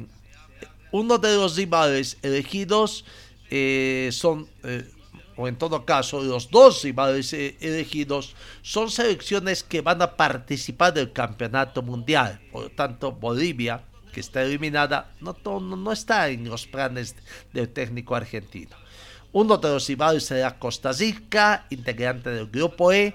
[0.91, 3.05] uno de los rivales elegidos
[3.49, 4.89] eh, son, eh,
[5.35, 11.11] o en todo caso, los dos rivales elegidos son selecciones que van a participar del
[11.11, 12.39] campeonato mundial.
[12.51, 13.83] Por lo tanto, Bolivia,
[14.13, 17.15] que está eliminada, no, no está en los planes
[17.51, 18.75] del técnico argentino.
[19.33, 23.13] Uno de los rivales será Costa Rica, integrante del grupo E,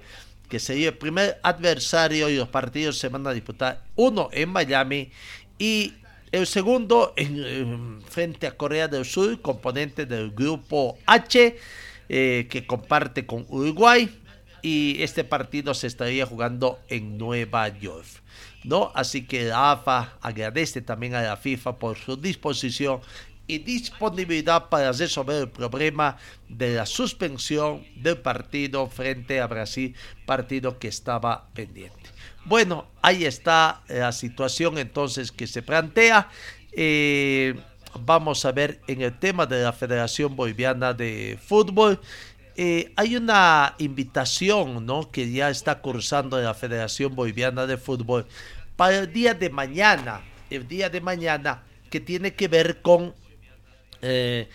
[0.51, 5.11] que sería el primer adversario y los partidos se van a disputar uno en Miami
[5.59, 5.95] y
[6.33, 11.57] el segundo en, frente a Corea del Sur, componente del grupo H,
[12.09, 14.17] eh, que comparte con Uruguay.
[14.63, 18.07] Y este partido se estaría jugando en Nueva York.
[18.65, 18.93] ¿no?
[18.95, 23.01] Así que la AFA agradece también a la FIFA por su disposición
[23.47, 26.17] y disponibilidad para resolver el problema
[26.49, 32.00] de la suspensión del partido frente a Brasil, partido que estaba pendiente.
[32.45, 36.29] Bueno, ahí está la situación entonces que se plantea.
[36.73, 37.55] Eh,
[37.99, 42.01] vamos a ver en el tema de la Federación Boliviana de Fútbol.
[42.57, 45.11] Eh, hay una invitación ¿no?
[45.11, 48.27] que ya está cursando la Federación Boliviana de Fútbol
[48.77, 53.15] para el día de mañana, el día de mañana que tiene que ver con
[54.03, 54.49] eh,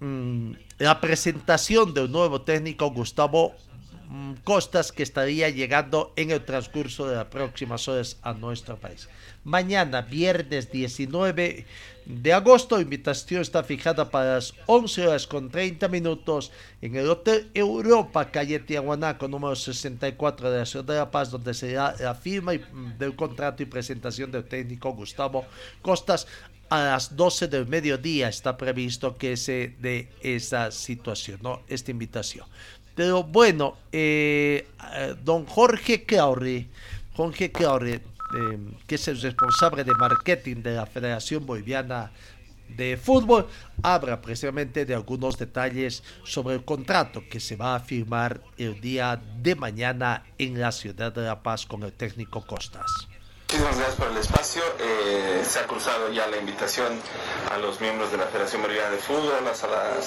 [0.00, 3.54] mm, la presentación del nuevo técnico Gustavo
[4.44, 9.08] Costas que estaría llegando en el transcurso de las próximas horas a nuestro país.
[9.44, 11.64] Mañana, viernes 19
[12.04, 17.50] de agosto, invitación está fijada para las 11 horas con 30 minutos en el Hotel
[17.54, 22.52] Europa, calle Tiahuanaco, número 64 de la Ciudad de La Paz, donde será la firma
[22.52, 25.46] mm, del contrato y presentación del técnico Gustavo
[25.80, 26.26] Costas
[26.68, 31.60] a las 12 del mediodía está previsto que se dé esa situación, ¿no?
[31.68, 32.46] Esta invitación.
[32.94, 34.66] Pero bueno, eh,
[35.24, 36.68] don Jorge Claure,
[37.14, 38.00] Jorge Claure, eh,
[38.86, 42.10] que es el responsable de marketing de la Federación Boliviana
[42.68, 43.46] de Fútbol,
[43.82, 49.20] habla precisamente de algunos detalles sobre el contrato que se va a firmar el día
[49.42, 52.90] de mañana en la ciudad de La Paz con el técnico Costas.
[53.52, 54.62] Muchísimas gracias por el espacio.
[54.80, 56.98] Eh, se ha cruzado ya la invitación
[57.52, 59.62] a los miembros de la Federación Boliviana de Fútbol, a las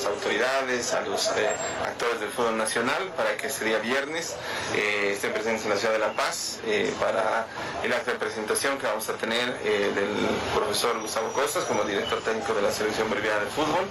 [0.08, 1.48] autoridades, a los eh,
[1.86, 4.36] actores del fútbol nacional para que ese día viernes
[4.74, 6.58] eh, estén presentes en la ciudad de La Paz
[7.00, 7.46] para
[7.84, 10.10] el acto de presentación que vamos a tener del
[10.56, 13.86] profesor Gustavo Costas como director técnico de la Selección Boliviana de Fútbol.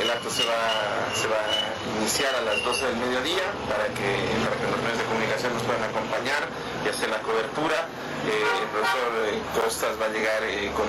[0.00, 4.10] el acto se va, se va a iniciar a las 12 del mediodía para que,
[4.42, 6.46] para que los medios de comunicación nos puedan acompañar
[6.84, 7.88] y hacer la cobertura.
[8.24, 10.86] Eh, el profesor eh, Costas va a llegar eh, con,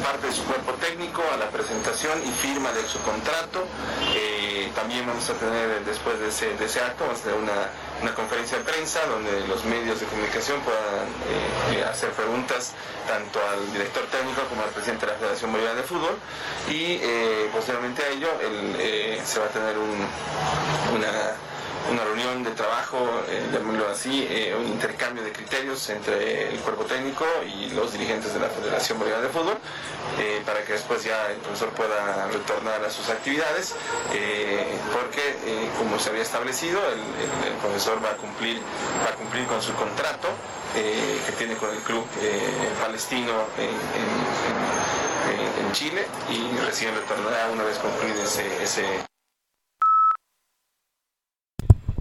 [0.00, 3.66] parte de su cuerpo técnico a la presentación y firma de su contrato.
[4.74, 9.04] también vamos a tener, después de ese, acto, vamos a tener una, conferencia de prensa
[9.04, 12.72] donde los medios de comunicación puedan hacer preguntas
[13.06, 16.16] tanto al director técnico como al presidente de la Federación Boliviana de Fútbol
[16.70, 16.96] y
[17.52, 18.30] posteriormente a ello
[19.22, 21.36] se va a tener una
[21.88, 26.84] una reunión de trabajo, eh, llamémoslo así, eh, un intercambio de criterios entre el cuerpo
[26.84, 29.56] técnico y los dirigentes de la Federación Boliviana de Fútbol,
[30.18, 33.74] eh, para que después ya el profesor pueda retornar a sus actividades,
[34.92, 37.00] porque como se había establecido, el,
[37.60, 38.60] profesor va a cumplir,
[39.04, 40.28] va a cumplir con su contrato
[40.74, 42.04] que tiene con el club
[42.80, 43.70] palestino en,
[45.72, 49.09] Chile y recién retornará una vez concluido ese, ese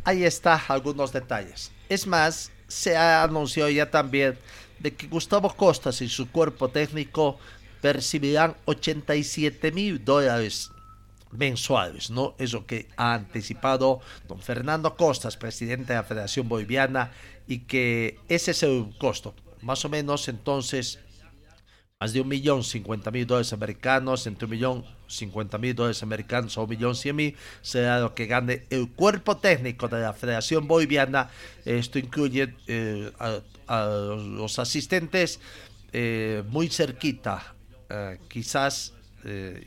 [0.09, 1.71] Ahí está algunos detalles.
[1.87, 4.39] Es más, se ha anunciado ya también
[4.79, 7.37] de que Gustavo Costas y su cuerpo técnico
[7.79, 10.71] percibirán 87 mil dólares
[11.29, 12.33] mensuales, ¿no?
[12.39, 17.11] Eso que ha anticipado don Fernando Costas, presidente de la Federación Boliviana,
[17.47, 19.35] y que ese es el costo.
[19.61, 20.97] Más o menos entonces
[21.99, 26.57] más de un millón cincuenta mil dólares americanos, entre un millón cincuenta mil dólares americanos
[26.57, 30.65] o un millón cien mil, será lo que gane el cuerpo técnico de la Federación
[30.65, 31.29] Boliviana.
[31.65, 33.11] Esto incluye eh,
[33.67, 35.41] a, los asistentes
[35.91, 37.53] eh, muy cerquita,
[37.89, 38.93] eh, quizás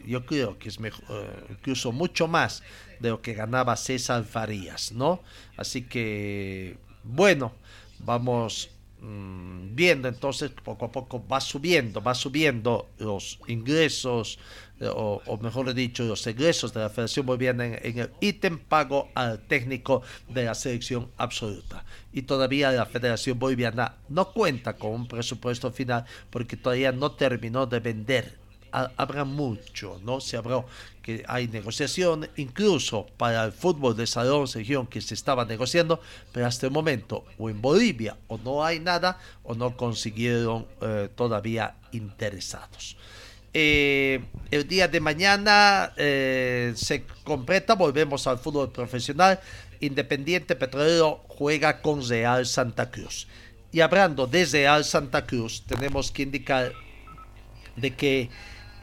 [0.07, 1.05] yo creo que es mejor,
[1.51, 2.63] incluso mucho más
[3.01, 5.23] de lo que ganaba César Farías, ¿no?
[5.59, 7.53] Así que, bueno,
[7.99, 8.71] vamos
[9.05, 14.39] Mm, viendo entonces poco a poco va subiendo, va subiendo los ingresos,
[14.79, 19.41] eh, o, mejor dicho, los egresos de la Federación Boliviana en, el ítem pago al
[19.49, 21.85] técnico de la selección absoluta.
[22.13, 27.67] Y todavía la Federación Boliviana no cuenta con un presupuesto final porque todavía no terminó
[27.67, 28.42] de vender
[28.73, 30.21] habrá mucho, ¿no?
[30.21, 30.65] Se habló
[31.03, 36.01] que hay negociación, incluso para el fútbol de salón, región que se estaba negociando,
[36.33, 41.09] pero hasta el momento o en Bolivia o no hay nada o no consiguieron eh,
[41.15, 42.97] todavía interesados.
[43.55, 49.41] Eh, el día de mañana eh, se completa, volvemos al fútbol profesional.
[49.81, 53.27] Independiente Petrolero juega con Real Santa Cruz.
[53.73, 56.73] Y hablando de Real Santa Cruz, tenemos que indicar
[57.77, 58.31] de que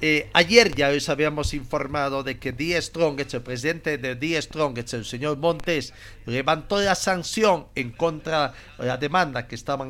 [0.01, 4.93] eh, ayer ya os habíamos informado de que Die Strongest, el presidente de Die Strongest,
[4.93, 5.93] el señor Montes,
[6.25, 9.89] levantó la sanción en contra de la demanda que estaban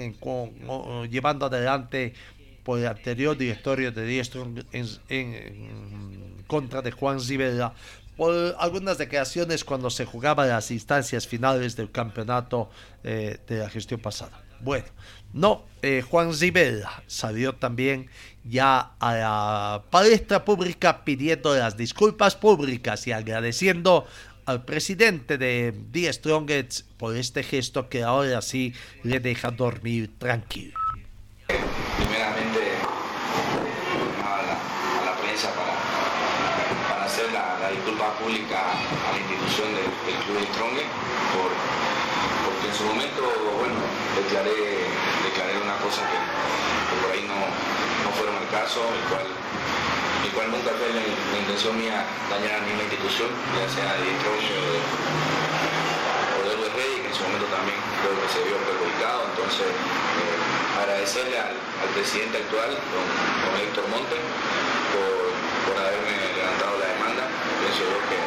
[1.09, 2.13] llevando adelante
[2.63, 7.73] por el anterior directorio de Die Strongest en, contra de Juan Zibela
[8.17, 12.69] por algunas declaraciones cuando se jugaban las instancias finales del campeonato
[13.03, 14.48] eh, de la gestión pasada.
[14.61, 14.85] Bueno,
[15.33, 18.09] no, eh, Juan Zibela salió también
[18.43, 24.05] ya a la palestra pública pidiendo las disculpas públicas y agradeciendo
[24.45, 30.73] al presidente de The Strongest por este gesto que ahora sí le deja dormir tranquilo.
[31.45, 32.59] Primeramente
[34.25, 39.85] a la, prensa para, hacer la, disculpa pública a la institución del,
[40.25, 40.89] Club Strongest
[41.31, 41.51] por,
[42.49, 43.58] porque en su momento,
[44.29, 44.85] declaré,
[45.25, 46.17] declaré una cosa que
[47.01, 47.49] por ahí no,
[48.13, 52.85] fueron el caso, el cual, el cual nunca fue la, intención mía dañar a ninguna
[52.85, 53.25] institución,
[53.57, 54.69] ya sea de Troche o
[56.45, 61.57] de su momento también creo que se vio perjudicado, entonces eh, agradecerle al,
[61.97, 63.07] presidente actual, don,
[63.65, 64.13] Héctor Monte,
[64.93, 67.23] por, haberme levantado la demanda,
[67.65, 68.19] pienso yo que,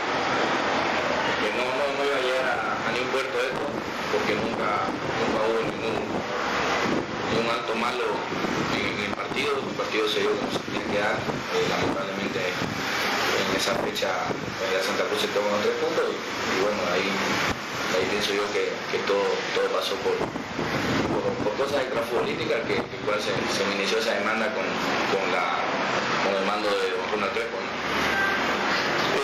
[1.54, 3.62] no, no, iba a llegar a, ningún puerto esto,
[4.12, 5.96] porque nunca, nunca hubo ningún,
[7.32, 8.04] ningún alto malo
[8.76, 13.48] en, el partido, el partido se dio como se tenía que dar, eh, lamentablemente en
[13.56, 14.28] esa fecha
[14.70, 16.16] la Santa Cruz se tomó tres puntos y,
[16.62, 17.08] bueno, ahí,
[17.96, 18.70] ahí pienso yo que,
[19.04, 19.26] todo,
[19.58, 24.48] todo pasó por, por, cosas extrafutbolísticas que, que cual se, se, me inició esa demanda
[24.54, 24.64] con,
[25.12, 25.60] con, la,
[26.24, 27.58] con el mando de Don Ronald Crespo.
[27.58, 27.68] ¿no?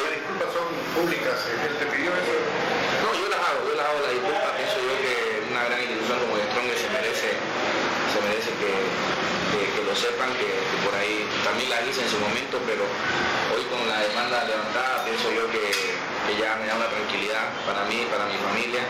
[0.04, 1.36] ¿Las disculpas son públicas?
[1.48, 2.34] ¿Él te pidió eso?
[3.02, 5.14] No, yo las hago, yo las hago la disculpa, pienso yo que
[5.48, 8.18] una gran institución como Strong se merece, se
[8.56, 10.48] que, lo sepan, que,
[10.84, 12.84] por ahí también la hice en su momento, pero
[13.56, 15.72] hoy con la demanda levantada pienso yo que,
[16.36, 18.84] ya me da una tranquilidad para mí, para mi familia,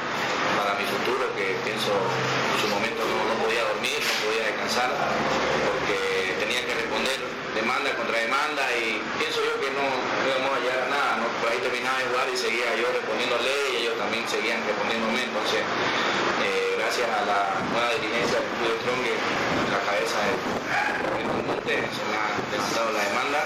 [0.59, 6.35] para mi futuro, que pienso en su momento no, podía dormir, no podía descansar, porque
[6.43, 7.19] tenía que responder
[7.55, 11.63] demanda contra demanda y pienso yo que no, íbamos a llegar a nada, por ahí
[11.63, 15.63] terminaba de jugar y seguía yo respondiéndole y ellos también seguían respondiéndome, entonces
[16.43, 19.05] eh, gracias a la nueva dirigencia del Club de Strong,
[19.77, 23.41] la cabeza de Monte se me ha levantado la demanda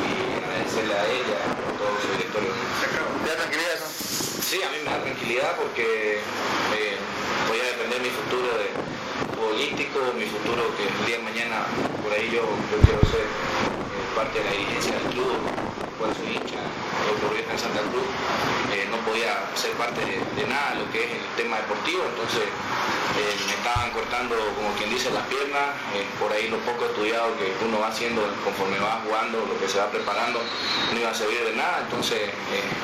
[0.00, 2.48] y agradecerle a ella, a todo su directorio.
[2.56, 3.84] ¿Te da tranquilidad eso?
[3.84, 6.96] Sí, a mí me da tranquilidad porque eh,
[7.52, 8.72] voy a depender mi futuro de
[9.28, 11.68] futbolístico, mi futuro que el día de mañana
[12.00, 12.48] por ahí yo,
[12.80, 15.36] quiero ser eh, parte de la dirigencia del club,
[16.08, 18.08] soy hincha, en Santa Cruz,
[18.72, 22.48] eh, no podía ser parte de, nada lo que es el tema deportivo, entonces
[23.46, 25.76] me estaban cortando, como quien dice, las piernas,
[26.18, 29.78] por ahí lo poco estudiado que uno va haciendo conforme va jugando, lo que se
[29.78, 30.40] va preparando,
[30.92, 32.30] no iba a servir de nada, entonces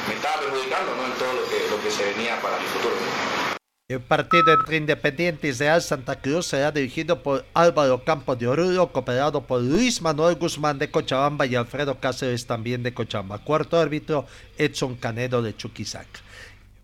[0.09, 3.56] me estaba perjudicando en todo lo que, lo que se venía para mi futuro.
[3.89, 8.91] El partido entre Independiente y Real Santa Cruz será dirigido por Álvaro Campos de Oruro,
[8.91, 13.39] cooperado por Luis Manuel Guzmán de Cochabamba y Alfredo Cáceres también de Cochabamba.
[13.39, 14.27] Cuarto árbitro,
[14.59, 16.19] Edson Canedo de Chuquisaca.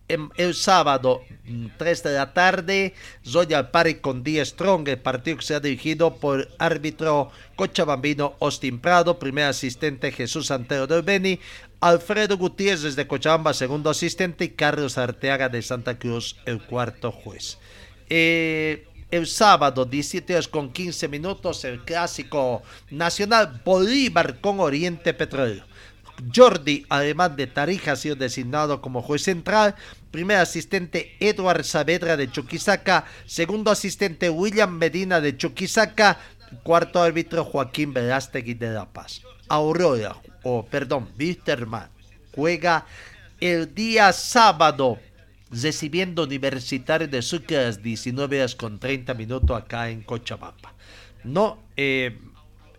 [0.07, 1.23] El sábado,
[1.77, 2.93] 3 mm, de la tarde,
[3.25, 4.43] Zoya Pari con D.
[4.45, 4.87] Strong.
[4.87, 11.39] El partido será dirigido por árbitro cochabambino Austin Prado, primer asistente Jesús Santero del Beni,
[11.83, 17.57] Alfredo Gutiérrez de Cochabamba, segundo asistente, y Carlos Arteaga de Santa Cruz, el cuarto juez.
[18.09, 25.65] Eh, el sábado, 17 horas con 15 minutos, el clásico nacional Bolívar con Oriente Petrolero.
[26.33, 29.75] Jordi, además de Tarija, ha sido designado como juez central.
[30.09, 33.03] Primer asistente Edward Saavedra de Chuquisaca.
[33.25, 36.17] Segundo asistente William Medina de Chuquisaca.
[36.63, 39.21] Cuarto árbitro Joaquín Velástegui de La Paz.
[39.49, 41.89] Aurora, o perdón, Wisterman
[42.35, 42.85] juega
[43.39, 44.99] el día sábado
[45.51, 50.73] recibiendo Universitario de Sucre a las 19 horas con 30 minutos acá en Cochabamba.
[51.23, 52.17] No, eh,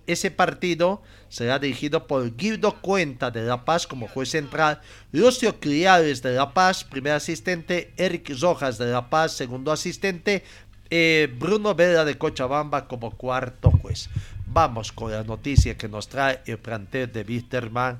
[0.06, 4.80] ese partido será dirigido por Guido Cuenta de La Paz como juez central,
[5.12, 10.44] Lucio Criales de La Paz, primer asistente, Eric Rojas de La Paz, segundo asistente,
[10.90, 14.08] eh, Bruno Vera de Cochabamba como cuarto juez.
[14.54, 17.98] Vamos con la noticia que nos trae el plantel de Wisterman.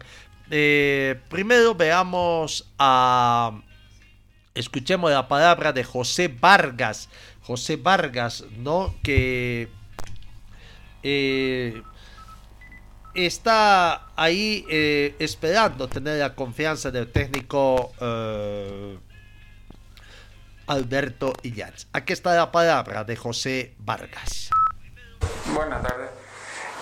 [0.48, 3.60] Eh, primero veamos a...
[4.54, 7.08] Escuchemos la palabra de José Vargas.
[7.42, 8.94] José Vargas, ¿no?
[9.02, 9.68] Que
[11.02, 11.82] eh,
[13.14, 17.90] está ahí eh, esperando tener la confianza del técnico
[20.68, 21.88] Alberto Illaz.
[21.92, 24.50] Aquí está la palabra de José Vargas.
[25.52, 26.23] Buenas tardes.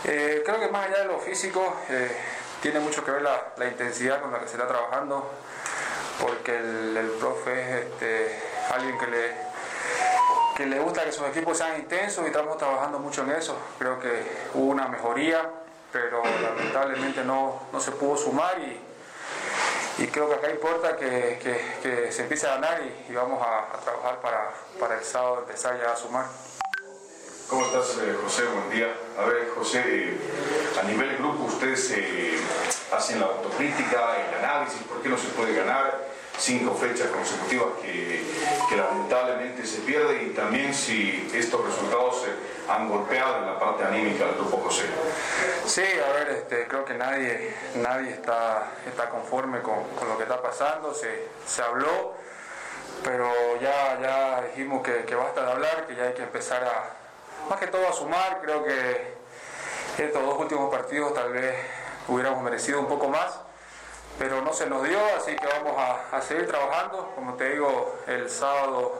[0.05, 2.11] Eh, creo que más allá de lo físico, eh,
[2.61, 5.31] tiene mucho que ver la, intensidad con la que se está trabajando,
[6.21, 8.43] porque el, profe es este,
[8.73, 9.33] alguien que le,
[10.57, 13.57] que le gusta que sus equipos sean intensos y estamos trabajando mucho en eso.
[13.79, 14.23] Creo que
[14.55, 15.49] hubo una mejoría,
[15.93, 18.81] pero lamentablemente no, no se pudo sumar y,
[20.03, 21.39] y creo que acá importa que,
[21.83, 24.51] que, se empiece a ganar y, vamos a, trabajar para,
[24.81, 26.27] para el sábado empezar ya a sumar.
[27.49, 28.45] ¿Cómo estás, eh, José?
[28.47, 28.95] Buen día.
[29.19, 30.17] A ver, José, eh,
[30.81, 32.39] a nivel grupo ustedes eh,
[32.93, 36.09] hacen la autocrítica, el análisis, ¿por qué no se puede ganar?
[36.39, 38.23] Cinco fechas consecutivas que,
[38.77, 44.25] lamentablemente se pierde y también si estos resultados se han golpeado en la parte anímica
[44.25, 44.85] del grupo José.
[45.67, 48.73] Sí, a ver, este, creo que nadie, nadie está,
[49.11, 49.77] conforme con,
[50.09, 52.15] lo que está pasando, se, se habló,
[53.05, 53.31] pero
[53.61, 57.02] ya, ya dijimos que basta de hablar, que ya hay que empezar a
[57.49, 59.15] más que todo a sumar, creo que
[59.99, 61.55] estos dos últimos partidos tal vez
[62.09, 63.39] hubiéramos merecido un poco más,
[64.19, 67.13] pero no se nos dio, así que vamos a, seguir trabajando.
[67.15, 68.95] Como te digo, el sábado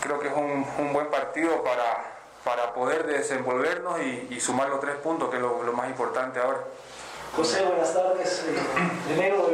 [0.00, 2.04] creo que es un, buen partido para,
[2.44, 6.60] para poder desenvolvernos y, sumar los tres puntos, que es lo, más importante ahora.
[7.36, 8.44] José, buenas tardes.
[8.48, 8.58] Eh,
[9.06, 9.50] primero,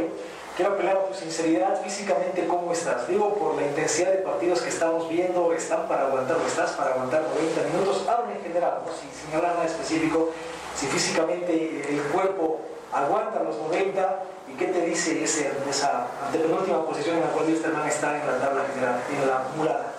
[0.56, 1.80] quiero apelar a tu sinceridad.
[1.82, 3.08] Físicamente, ¿cómo estás?
[3.08, 6.90] Digo, por la intensidad de partidos que estamos viendo, ¿están para aguantar o estás para
[6.90, 8.06] aguantar 90 minutos?
[8.08, 8.92] Hablo en general, ¿no?
[8.92, 10.30] sin, hablar nada específico.
[10.76, 12.60] Si físicamente el cuerpo
[12.92, 17.88] aguanta los 90, ¿y qué te dice ese, esa antepenúltima posición en la cual Wisterman
[17.88, 19.92] está en la tabla general, en la murada?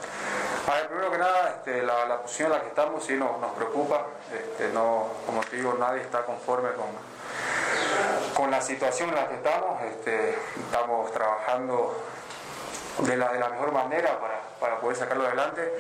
[0.68, 3.52] A ver, primero que nada, este, la, posición en la que estamos sí nos, nos
[3.52, 4.08] preocupa.
[4.34, 6.88] Este, no, como te digo, nadie está conforme con,
[8.36, 9.82] con la situación en la que estamos.
[9.84, 11.98] Este, estamos trabajando
[13.00, 15.74] de la, de la mejor manera para, para, poder sacarlo adelante.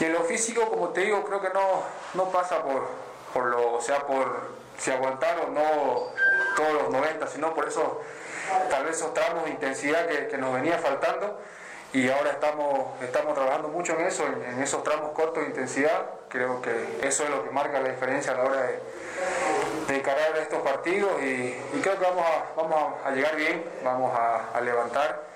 [0.00, 1.82] Y en lo físico, como te digo, creo que no,
[2.14, 2.88] no pasa por,
[3.32, 5.62] por lo, o sea, por si aguantar o no
[6.56, 8.00] todos los 90, sino por eso
[8.68, 11.40] tal vez esos tramos de intensidad que, nos venía faltando
[11.92, 16.06] y ahora estamos, estamos trabajando mucho en eso, en, esos tramos cortos de intensidad.
[16.32, 18.80] Creo que eso es lo que marca la diferencia a la hora de,
[19.86, 24.58] de encarar estos partidos y, creo que vamos a, vamos a llegar bien, vamos a,
[24.62, 25.28] levantar.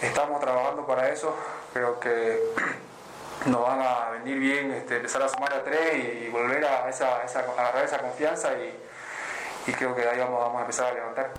[0.00, 1.36] Estamos trabajando para eso,
[1.72, 2.38] creo que
[3.46, 7.24] nos van a venir bien este, empezar a sumar a tres y, volver a, esa,
[7.24, 11.32] esa, agarrar esa confianza y, creo que ahí vamos, a empezar a levantar.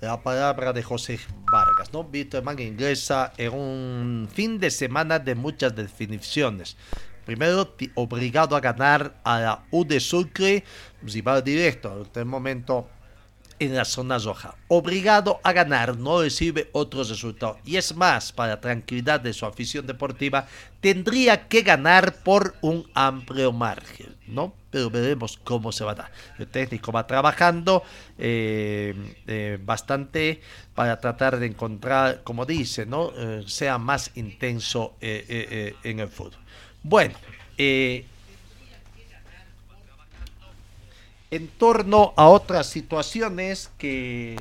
[0.00, 1.18] La palabra de José
[1.50, 2.04] Vargas, ¿no?
[2.04, 6.76] Víctor ingresa en un fin de semana de muchas definiciones.
[7.24, 10.64] Primero, obligado a ganar a la U de Sucre,
[11.02, 11.94] rival directo.
[11.96, 12.88] En este momento
[13.58, 14.56] en la zona roja.
[14.68, 17.58] Obligado a ganar, no recibe otros resultados.
[17.64, 20.46] Y es más, para tranquilidad de su afición deportiva,
[20.80, 24.54] tendría que ganar por un amplio margen, ¿no?
[24.70, 26.12] Pero veremos cómo se va a dar.
[26.38, 27.82] El técnico va trabajando
[28.18, 28.94] eh,
[29.26, 30.40] eh, bastante
[30.74, 33.12] para tratar de encontrar, como dice, ¿no?
[33.16, 36.43] Eh, sea más intenso en el fútbol.
[36.84, 37.14] Bueno,
[37.56, 38.04] en
[41.58, 44.36] torno a otras situaciones que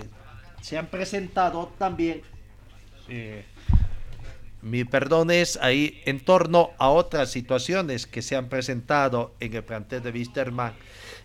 [0.62, 2.22] se han presentado también.
[3.08, 3.46] Eh,
[4.62, 9.64] mi perdón es ahí en torno a otras situaciones que se han presentado en el
[9.64, 10.74] plantel de Wisterman.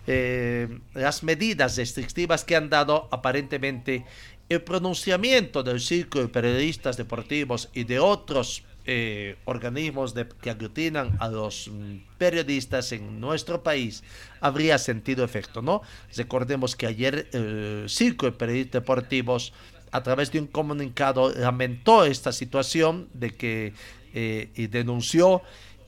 [0.07, 4.05] Eh, las medidas restrictivas que han dado aparentemente
[4.49, 11.19] el pronunciamiento del círculo de periodistas deportivos y de otros eh, organismos de, que aglutinan
[11.21, 14.03] a los mm, periodistas en nuestro país
[14.41, 15.83] habría sentido efecto, ¿no?
[16.17, 19.53] Recordemos que ayer el Círculo de Periodistas Deportivos,
[19.93, 23.75] a través de un comunicado, lamentó esta situación de que
[24.15, 25.43] eh, y denunció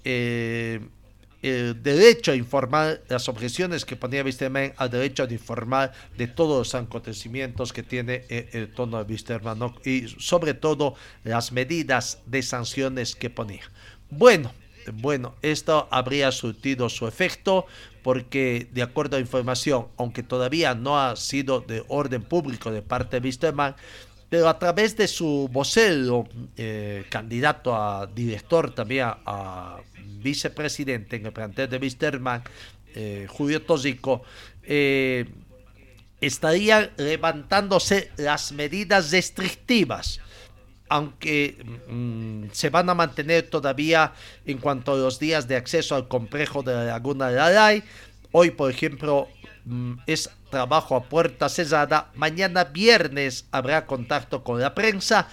[0.04, 0.80] eh,
[1.42, 6.58] el derecho a informar, las objeciones que ponía Wisterman al derecho a informar de todos
[6.58, 13.14] los acontecimientos que tiene el, tono de Wisterman y sobre todo las medidas de sanciones
[13.14, 13.62] que ponía.
[14.10, 14.52] Bueno,
[14.94, 17.66] bueno, esto habría surtido su efecto
[18.02, 23.20] porque de acuerdo a información, aunque todavía no ha sido de orden público de parte
[23.20, 23.76] de Wisterman,
[24.30, 26.26] pero a través de su vocero,
[26.56, 29.80] eh, candidato a director también a
[30.20, 32.42] vicepresidente en el plantel de Wisterman,
[32.94, 34.22] eh, Julio Tosico,
[34.62, 35.26] eh,
[36.20, 40.20] estarían levantándose las medidas restrictivas,
[40.88, 44.12] aunque mm, se van a mantener todavía
[44.44, 47.82] en cuanto a los días de acceso al complejo de la Laguna de la
[48.32, 49.28] Hoy, por ejemplo,
[49.64, 52.10] mm, es trabajo a puerta cerrada.
[52.14, 55.28] Mañana viernes habrá contacto con la prensa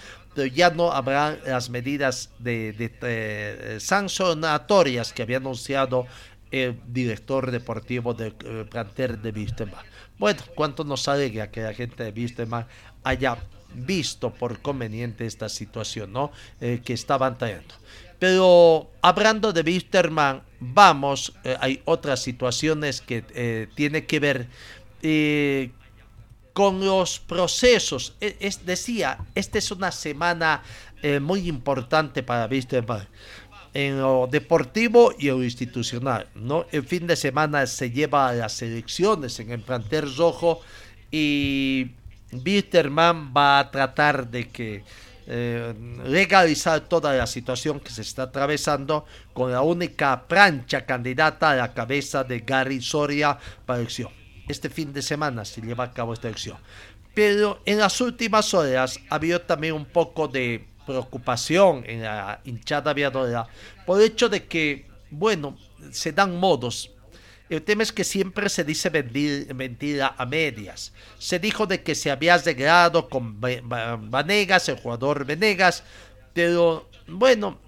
[0.46, 6.06] ya no habrá las medidas eh, sancionatorias que había anunciado
[6.50, 9.84] el director deportivo del eh, plantel de Vistema.
[10.18, 12.66] Bueno, cuánto nos alegra que la gente de Vistema
[13.04, 13.36] haya
[13.74, 16.32] visto por conveniente esta situación ¿no?
[16.60, 17.74] Eh, que estaban trayendo.
[18.18, 24.48] Pero hablando de Wisterman, vamos, hay otras situaciones que tiene que ver
[26.58, 28.14] con los procesos.
[28.20, 30.60] E, es, decía, esta es una semana
[31.04, 33.06] eh, muy importante para Wisterman
[33.72, 36.26] en lo deportivo y lo institucional.
[36.34, 36.66] ¿no?
[36.72, 40.60] El fin de semana se lleva a las elecciones en el plantel rojo
[41.12, 41.92] y
[42.32, 44.82] Wisterman va a tratar de que
[45.28, 45.74] eh,
[46.06, 51.72] legalizar toda la situación que se está atravesando con la única plancha candidata a la
[51.72, 54.17] cabeza de Gary Soria para elección
[54.48, 56.56] este fin de semana se lleva a cabo esta elección.
[57.14, 62.92] Pero en las últimas horas ha habido también un poco de preocupación en la hinchada
[62.92, 63.46] aviadora
[63.84, 65.56] por el hecho de que, bueno,
[65.90, 66.90] se dan modos
[67.50, 68.90] El tema es que siempre se dice
[69.54, 70.92] mentira a medias.
[71.18, 75.82] Se dijo de que se había arreglado con Vanegas, el jugador Venegas,
[76.34, 77.58] pero bueno,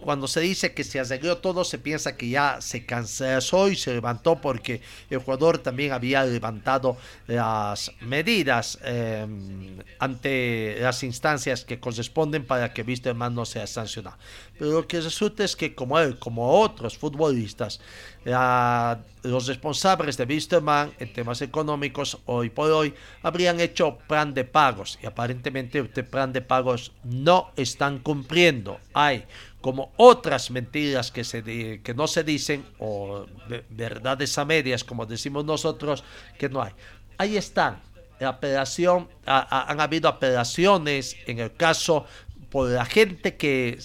[0.00, 3.92] cuando se dice que se arregló todo, se piensa que ya se cansó y se
[3.92, 6.96] levantó porque el jugador también había levantado
[7.26, 14.16] las medidas em, ante las instancias que corresponden para que Wisterman no sea sancionado.
[14.62, 17.80] Lo que resulta es que como él, como otros futbolistas,
[18.24, 25.00] los responsables de Wisterman en temas económicos hoy por hoy habrían hecho plan de pagos
[25.02, 28.78] y aparentemente este plan de pagos no están cumpliendo.
[28.94, 29.24] Hay
[29.60, 31.42] como otras mentiras que, se,
[31.82, 33.26] que no se dicen o
[33.68, 36.04] verdades a medias como decimos nosotros
[36.38, 36.72] que no hay.
[37.18, 37.80] Ahí están.
[38.20, 42.06] La apelación, han habido apelaciones en el caso
[42.48, 43.76] por la gente que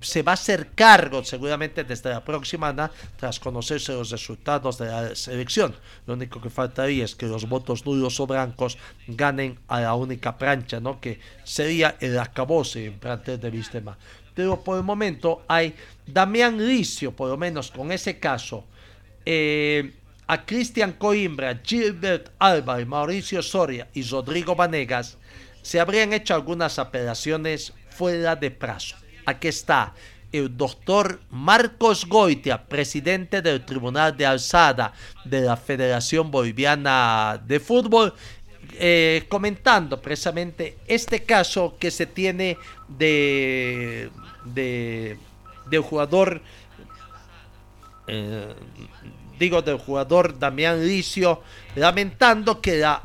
[0.00, 5.14] se va a hacer cargo seguramente desde la próxima tras conocerse los resultados de la
[5.14, 5.74] selección.
[6.06, 10.38] Lo único que faltaría es que los votos nulos o blancos ganen a la única
[10.38, 11.00] plancha, ¿no?
[11.00, 13.96] que sería el acabose en plantel de Vistema.
[14.34, 15.74] Pero por el momento hay
[16.06, 18.64] Damián Licio, por lo menos con ese caso,
[19.26, 19.92] eh,
[20.26, 25.18] a Cristian Coimbra, Gilbert Alba, Mauricio Soria y Rodrigo Vanegas,
[25.60, 28.96] se habrían hecho algunas apelaciones fuera de plazo.
[29.30, 29.94] Aquí está
[30.32, 34.92] el doctor Marcos Goitia, presidente del Tribunal de Alzada
[35.24, 38.12] de la Federación Boliviana de Fútbol,
[38.74, 42.58] eh, comentando precisamente este caso que se tiene
[42.88, 44.10] de,
[44.44, 46.40] de jugador
[48.06, 48.54] eh,
[49.38, 51.42] digo del jugador Damián Licio
[51.76, 53.02] lamentando que la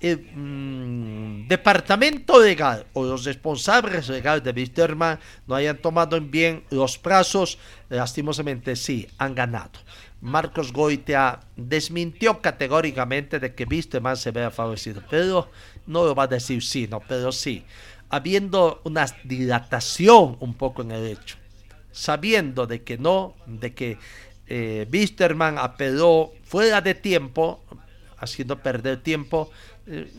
[0.00, 6.64] el mm, departamento legal o los responsables legales de Wisterman no hayan tomado en bien
[6.70, 9.78] los plazos, lastimosamente sí, han ganado.
[10.20, 15.50] Marcos Goitea desmintió categóricamente de que Wisterman se vea favorecido, pero
[15.86, 17.64] no lo va a decir sí, no, pero sí,
[18.10, 21.36] habiendo una dilatación un poco en el hecho,
[21.90, 23.98] sabiendo de que no, de que
[24.46, 27.64] eh, Wisterman apeló fuera de tiempo,
[28.18, 29.54] haciendo perder tiempo, eh,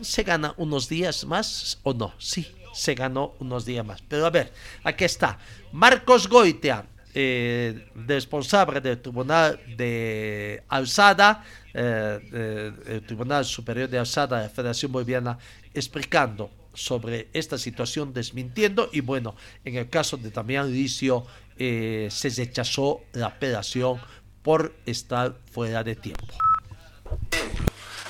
[0.00, 2.12] ¿se gana unos días más o no?
[2.18, 4.02] Sí, se ganó unos días más.
[4.02, 4.52] Pero a ver,
[4.84, 5.38] aquí está.
[5.72, 11.44] Marcos Goitea, eh, responsable del Tribunal de Alzada,
[11.74, 15.38] eh, el Tribunal Superior de Alzada de la Federación Boliviana,
[15.74, 18.88] explicando sobre esta situación, desmintiendo.
[18.92, 24.00] Y bueno, en el caso de Damián Licio, se rechazó la apelación
[24.42, 26.34] por estar fuera de tiempo.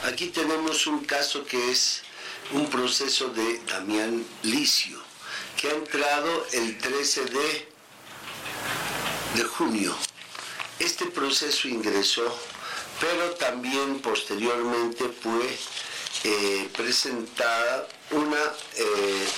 [0.05, 2.03] Aquí tenemos un caso que es
[2.51, 5.01] un proceso de Damián Licio,
[5.57, 7.69] que ha entrado el 13 de,
[9.37, 9.97] de junio.
[10.81, 12.37] Este proceso ingresó,
[13.01, 15.57] pero también posteriormente fue
[16.25, 18.43] eh, presentada una,
[18.75, 19.29] eh,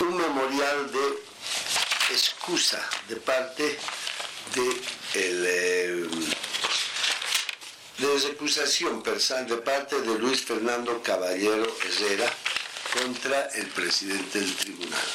[0.00, 1.22] un memorial de
[2.12, 3.78] excusa de parte
[4.56, 4.82] de
[5.14, 6.08] el, eh,
[8.00, 12.32] de recusación de parte de Luis Fernando Caballero Herrera
[12.94, 15.08] contra el presidente del tribunal.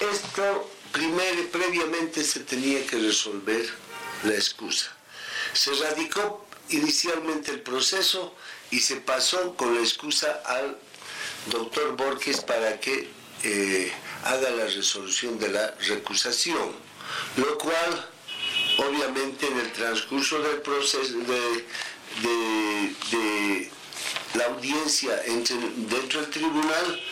[0.00, 3.68] Esto primero, previamente se tenía que resolver
[4.24, 4.90] la excusa.
[5.52, 8.34] Se radicó inicialmente el proceso
[8.70, 10.78] y se pasó con la excusa al
[11.50, 13.10] doctor Borges para que
[13.42, 13.92] eh,
[14.24, 16.72] haga la resolución de la recusación,
[17.36, 18.08] lo cual
[18.78, 21.64] obviamente en el transcurso del proceso de,
[22.22, 23.70] de,
[24.34, 27.02] la audiencia dentro del tribunal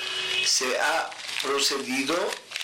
[0.45, 1.11] se ha
[1.43, 2.15] procedido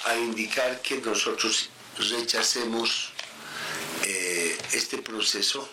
[0.05, 3.12] a indicar que nosotros rechacemos
[4.05, 5.68] eh, este proceso,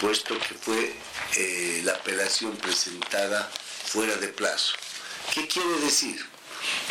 [0.00, 0.94] puesto que fue
[1.36, 3.50] eh, la apelación presentada
[3.86, 4.74] fuera de plazo.
[5.34, 6.24] ¿Qué quiere decir?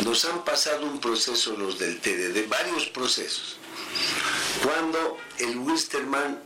[0.00, 3.56] Nos han pasado un proceso los del TDD, varios procesos,
[4.62, 6.42] cuando el Wisterman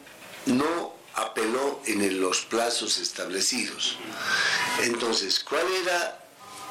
[0.46, 3.96] no apeló en los plazos establecidos.
[4.82, 6.24] Entonces, ¿cuál era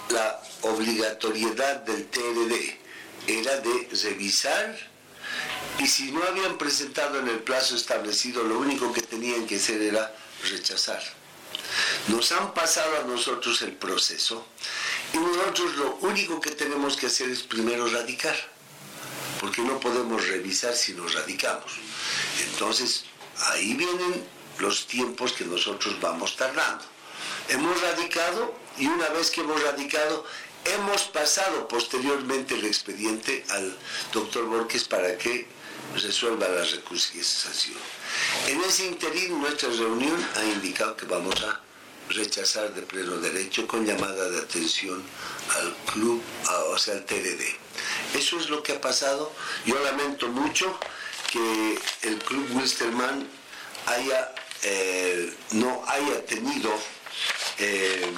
[0.10, 2.78] la obligatoriedad del TRD?
[3.28, 4.78] Era de revisar
[5.80, 9.82] y si no habían presentado en el plazo establecido, lo único que tenían que hacer
[9.82, 10.16] era
[10.50, 11.02] rechazar.
[12.08, 14.46] Nos han pasado a nosotros el proceso
[15.12, 18.36] y nosotros lo único que tenemos que hacer es primero radicar,
[19.40, 21.72] porque no podemos revisar si nos radicamos.
[22.52, 23.06] Entonces,
[23.38, 26.84] ahí vienen los tiempos que nosotros vamos tardando.
[27.50, 30.26] Hemos radicado y una vez que hemos radicado,
[30.66, 33.78] hemos pasado posteriormente el expediente al
[34.12, 35.48] doctor Borges para que
[35.96, 37.78] resuelva la reconciliación.
[38.48, 41.62] En ese interín, nuestra reunión ha indicado que vamos a
[42.10, 45.04] rechazar de pleno derecho con llamada de atención
[45.58, 46.22] al club,
[46.70, 47.44] o sea, al TDD.
[48.16, 49.32] Eso es lo que ha pasado.
[49.66, 50.78] Yo lamento mucho
[51.32, 53.28] que el club Wilstermann
[53.88, 54.34] haya,
[54.68, 56.74] eh, no haya tenido
[57.60, 58.12] eh,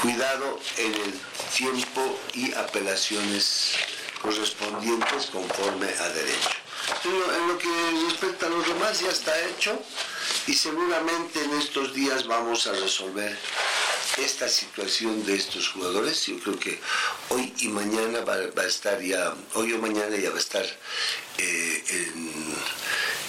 [0.00, 1.14] cuidado en el
[1.56, 3.74] tiempo y apelaciones
[4.20, 6.50] correspondientes conforme a derecho.
[7.04, 7.68] en lo que
[8.08, 9.80] respecta a los demás ya está hecho
[10.48, 13.38] y seguramente en estos días vamos a resolver
[14.18, 16.26] esta situación de estos jugadores.
[16.26, 16.80] Yo creo que
[17.28, 20.66] hoy y mañana va, a estar ya, hoy o mañana ya va a estar
[21.38, 21.82] eh,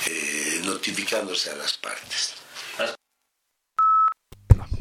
[0.08, 2.36] eh, notificándose a las partes.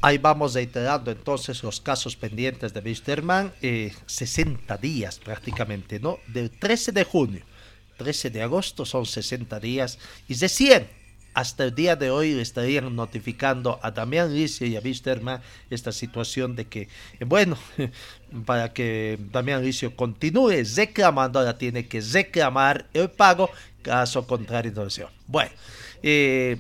[0.05, 6.19] Ahí vamos reiterando entonces los casos pendientes de Wisterman, eh, 60 días prácticamente, ¿no?
[6.27, 7.45] Del 13 de junio,
[7.99, 11.02] 13 de agosto son 60 días y 100
[11.35, 15.93] hasta el día de hoy le estarían notificando a Damián Licio y a Wisterman esta
[15.93, 17.57] situación de que, eh, bueno,
[18.47, 23.51] para que Damián Licio continúe reclamando, ahora tiene que reclamar el pago,
[23.83, 24.87] caso contrario no
[25.27, 25.51] Bueno,
[26.03, 26.59] eh,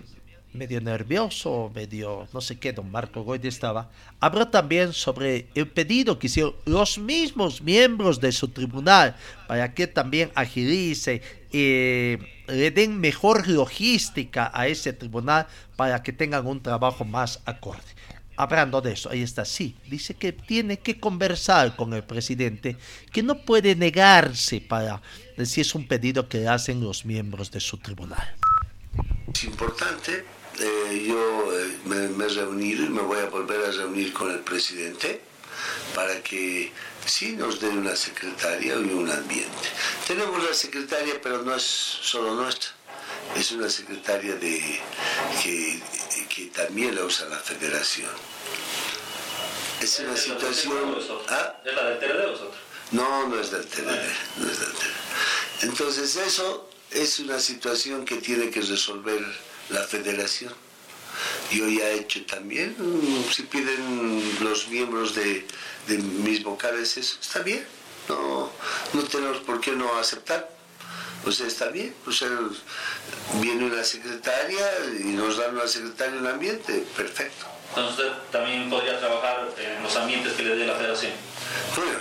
[0.52, 6.18] medio nervioso, medio no sé qué, don Marco Goide estaba, habló también sobre el pedido
[6.18, 9.16] que hicieron los mismos miembros de su tribunal
[9.48, 15.46] para que también agilice eh, le den mejor logística a ese tribunal
[15.76, 17.82] para que tengan un trabajo más acorde.
[18.36, 22.76] Hablando de eso, ahí está, sí, dice que tiene que conversar con el presidente,
[23.12, 25.02] que no puede negarse para
[25.36, 28.34] decir es un pedido que hacen los miembros de su tribunal.
[29.32, 30.24] Es importante
[30.60, 34.40] eh, yo eh, me, he reunido y me voy a volver a reunir con el
[34.40, 35.20] presidente
[35.94, 36.72] para que
[37.06, 39.68] sí nos den una secretaria y un ambiente.
[40.06, 42.70] Tenemos la secretaria, pero no es solo nuestra,
[43.36, 44.80] es una secretaria de,
[45.42, 45.80] que,
[46.54, 48.10] también la usa la federación.
[49.80, 50.96] Es una situación...
[51.28, 51.56] ¿Ah?
[51.64, 52.56] ¿Es la del TRD vosotros?
[52.92, 53.86] No, no es del TRD,
[54.36, 54.72] no es del
[55.62, 59.24] Entonces eso es una situación que tiene que resolver
[59.70, 60.52] la federación.
[61.50, 62.74] Yo ya he hecho también,
[63.30, 65.46] si piden los miembros de,
[65.88, 67.66] mis vocales eso, está bien,
[68.08, 68.50] no,
[68.92, 70.50] no tenemos por qué no aceptar.
[71.24, 72.28] O sea, está bien, o sea,
[73.40, 74.66] viene una secretaria
[75.00, 77.46] y nos dan una secretaria en ambiente, perfecto.
[77.68, 81.12] Entonces usted también podría trabajar en los ambientes que le dé la federación.
[81.76, 81.98] Bueno,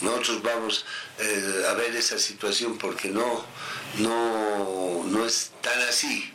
[0.00, 0.86] nosotros vamos
[1.18, 3.44] eh, a ver esa situación porque no,
[3.98, 6.34] no, no es tan así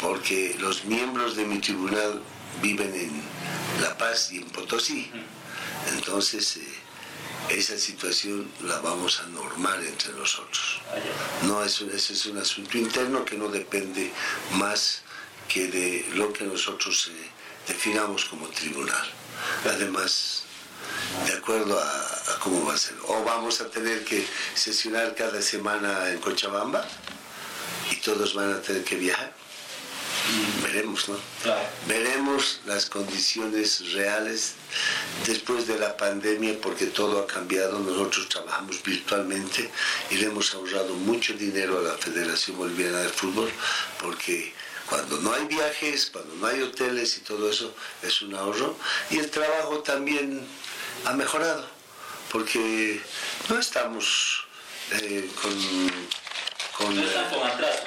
[0.00, 2.20] porque los miembros de mi tribunal
[2.62, 3.22] viven en
[3.82, 5.10] La Paz y en Potosí.
[5.94, 6.74] Entonces, eh,
[7.50, 10.80] esa situación la vamos a normar entre nosotros.
[11.42, 14.12] No, eso, ese es un asunto interno que no depende
[14.52, 15.02] más
[15.48, 17.30] que de lo que nosotros eh,
[17.68, 19.06] definamos como tribunal.
[19.64, 20.42] Además,
[21.26, 22.96] de acuerdo a, a, cómo va a ser.
[23.06, 26.86] O vamos a tener que sesionar cada semana en Cochabamba
[27.90, 29.45] y todos van a tener que viajar
[30.62, 31.16] veremos, ¿no?
[31.86, 34.54] Veremos las condiciones reales
[35.26, 37.78] después de la pandemia porque todo ha cambiado.
[37.78, 39.70] Nosotros trabajamos virtualmente
[40.10, 43.50] y le hemos ahorrado mucho dinero a la Federación Boliviana de Fútbol
[44.00, 44.52] porque
[44.88, 48.76] cuando no hay viajes, cuando no hay hoteles y todo eso es un ahorro.
[49.10, 50.46] Y el trabajo también
[51.04, 51.68] ha mejorado
[52.32, 53.00] porque
[53.48, 54.44] no estamos
[54.92, 56.25] eh, con...
[56.76, 57.82] con, no con atrás.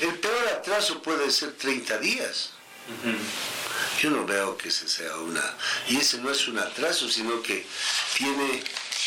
[0.00, 2.50] El peor atraso puede ser 30 días.
[4.00, 5.42] Yo no veo que ese sea una...
[5.88, 7.66] Y ese no es un atraso, sino que
[8.16, 8.62] tiene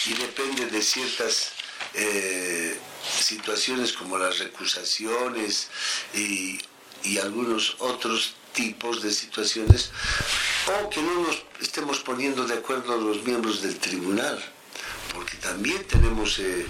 [0.05, 1.51] y depende de ciertas
[1.93, 2.77] eh,
[3.19, 5.69] situaciones como las recusaciones
[6.13, 6.59] y,
[7.03, 9.91] y algunos otros tipos de situaciones,
[10.67, 14.43] o que no nos estemos poniendo de acuerdo los miembros del tribunal,
[15.13, 16.65] porque también tenemos eh,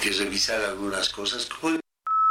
[0.00, 1.48] que revisar algunas cosas.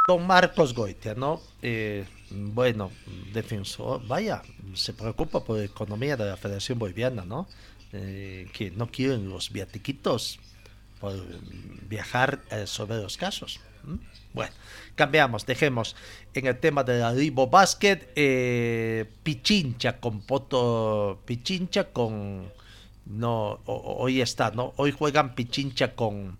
[0.07, 1.41] Don Marcos Goitia, ¿no?
[1.61, 2.91] Eh, bueno,
[3.33, 4.41] defensor, vaya,
[4.73, 7.47] se preocupa por la economía de la Federación Boliviana, ¿no?
[7.91, 10.39] Eh, que no quieren los viatiquitos
[10.99, 11.13] por
[11.87, 13.59] viajar eh, sobre los casos.
[14.33, 14.53] Bueno,
[14.95, 15.95] cambiamos, dejemos
[16.33, 22.51] en el tema de la Ribo Basket, Pichincha con Poto, Pichincha con,
[23.05, 24.73] no, hoy está, ¿no?
[24.77, 26.37] Hoy juegan Pichincha con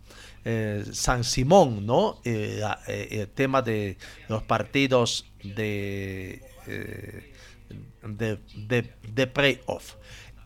[0.48, 2.22] eh, San Simón, ¿no?
[2.24, 3.98] Eh, eh, tema de
[4.30, 6.40] los partidos de,
[8.04, 8.38] de,
[9.08, 9.96] de, playoff.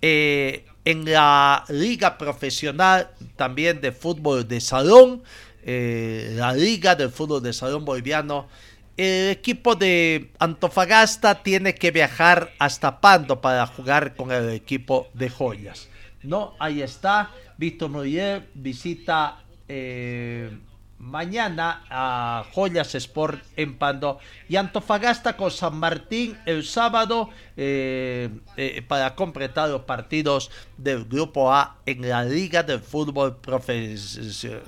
[0.01, 5.21] en la liga profesional también de fútbol de salón,
[5.65, 8.47] la Liga del Fútbol de Salón Boliviano.
[8.95, 15.29] El equipo de Antofagasta tiene que viajar hasta Pando para jugar con el equipo de
[15.29, 15.89] Joyas.
[16.23, 17.31] No, ahí está.
[17.57, 20.49] Víctor Muriel visita eh,
[20.97, 28.81] mañana a Joyas Sport en Pando y Antofagasta con San Martín el sábado eh, eh,
[28.85, 33.37] para completar los partidos del Grupo A en la Liga de Fútbol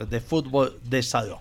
[0.09, 1.39] de Fútbol de Salón.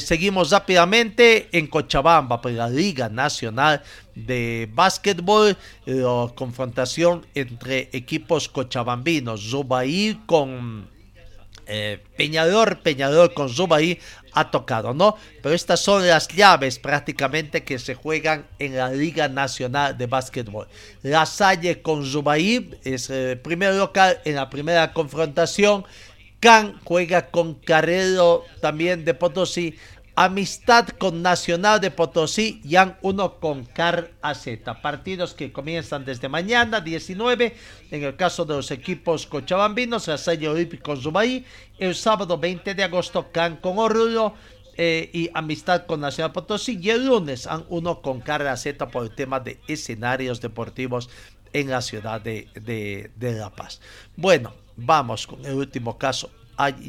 [0.00, 3.84] Seguimos rápidamente en Cochabamba por la Liga Nacional
[4.16, 10.97] de Básquetbol, la confrontación entre equipos cochabambinos, Zubair con
[11.68, 13.98] eh, Peñador, Peñador con Zubaí
[14.32, 15.16] ha tocado, ¿no?
[15.42, 20.66] Pero estas son las llaves prácticamente que se juegan en la Liga Nacional de Básquetbol.
[21.02, 25.84] La Salle con Zubaí es el primer local en la primera confrontación.
[26.40, 29.76] Can juega con Carrero también de Potosí.
[30.20, 34.48] Amistad con Nacional de Potosí y uno con Car AZ.
[34.82, 37.54] Partidos que comienzan desde mañana 19.
[37.92, 41.46] En el caso de los equipos cochabambinos, Salle Olímpico con Zubaí.
[41.78, 44.34] El sábado 20 de agosto, Can con Oruro.
[44.76, 46.80] Eh, y amistad con Nacional Potosí.
[46.82, 51.10] Y el lunes, uno con Car AZ por el tema de escenarios deportivos
[51.52, 53.80] en la ciudad de, de La Paz.
[54.16, 56.28] Bueno, vamos con el último caso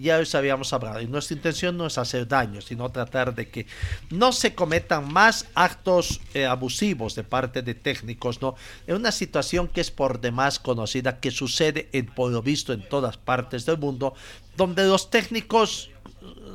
[0.01, 3.67] ya les habíamos hablado, y nuestra intención no es hacer daño, sino tratar de que
[4.09, 8.55] no se cometan más actos eh, abusivos de parte de técnicos, ¿no?
[8.87, 12.87] En una situación que es por demás conocida, que sucede en, por lo visto en
[12.87, 14.13] todas partes del mundo,
[14.57, 15.91] donde los técnicos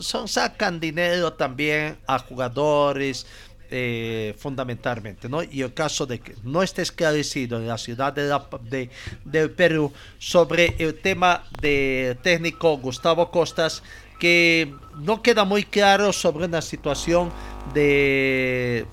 [0.01, 3.27] son, sacan dinero también a jugadores,
[3.77, 5.43] eh, fundamentalmente, ¿no?
[5.43, 8.89] Y el caso de que no esté esclarecido en la ciudad de, la, de
[9.25, 13.83] del Perú sobre el tema de técnico Gustavo Costas,
[14.21, 17.33] que no queda muy claro sobre una situación
[17.75, 18.87] de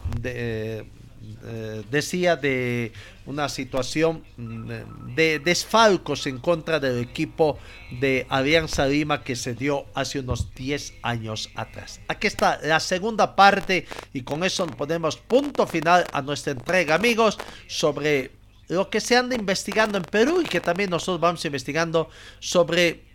[1.44, 2.92] eh, decía de
[3.26, 7.58] una situación mm, de desfalcos en contra del equipo
[8.00, 12.00] de Alianza Lima que se dio hace unos 10 años atrás.
[12.08, 17.38] Aquí está la segunda parte y con eso ponemos punto final a nuestra entrega amigos
[17.68, 18.32] sobre
[18.68, 23.12] lo que se anda investigando en Perú y que también nosotros vamos investigando sobre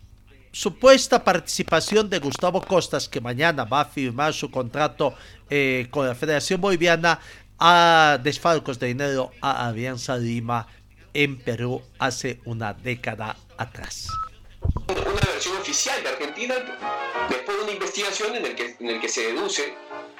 [0.52, 5.14] supuesta participación de Gustavo Costas, que mañana va a firmar su contrato
[5.50, 7.20] eh, con la Federación Boliviana
[7.58, 10.66] a desfalcos de dinero a Alianza Lima
[11.14, 14.08] en Perú hace una década atrás.
[14.88, 16.54] Una versión oficial de Argentina
[17.30, 19.74] después de una investigación en el que, en el que se deduce,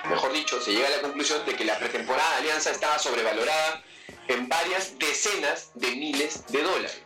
[0.09, 3.83] mejor dicho, se llega a la conclusión de que la pretemporada de Alianza estaba sobrevalorada
[4.29, 7.03] en varias decenas de miles de dólares.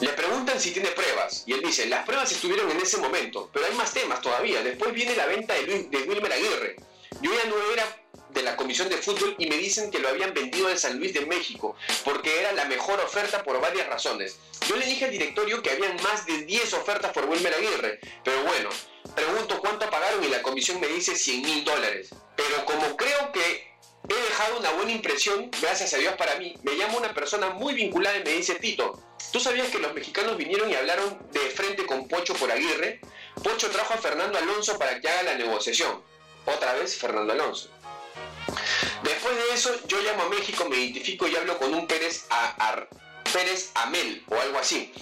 [0.00, 3.66] Le preguntan si tiene pruebas y él dice, las pruebas estuvieron en ese momento, pero
[3.66, 4.62] hay más temas todavía.
[4.62, 6.76] Después viene la venta de, de Wilmer Aguirre.
[7.20, 7.84] Yo ya no era
[8.38, 11.12] de la Comisión de Fútbol y me dicen que lo habían vendido en San Luis
[11.12, 11.74] de México
[12.04, 14.36] porque era la mejor oferta por varias razones.
[14.68, 18.44] Yo le dije al directorio que habían más de 10 ofertas por Wilmer Aguirre, pero
[18.44, 18.70] bueno,
[19.14, 22.10] pregunto cuánto pagaron y la comisión me dice 100 mil dólares.
[22.36, 23.66] Pero como creo que
[24.08, 27.74] he dejado una buena impresión, gracias a Dios para mí, me llama una persona muy
[27.74, 31.84] vinculada y me dice, Tito, ¿tú sabías que los mexicanos vinieron y hablaron de frente
[31.86, 33.00] con Pocho por Aguirre?
[33.42, 36.02] Pocho trajo a Fernando Alonso para que haga la negociación.
[36.46, 37.68] Otra vez Fernando Alonso.
[39.58, 42.86] Eso, yo llamo a México, me identifico y hablo con un Pérez, a,
[43.32, 44.92] Pérez Amel o algo así.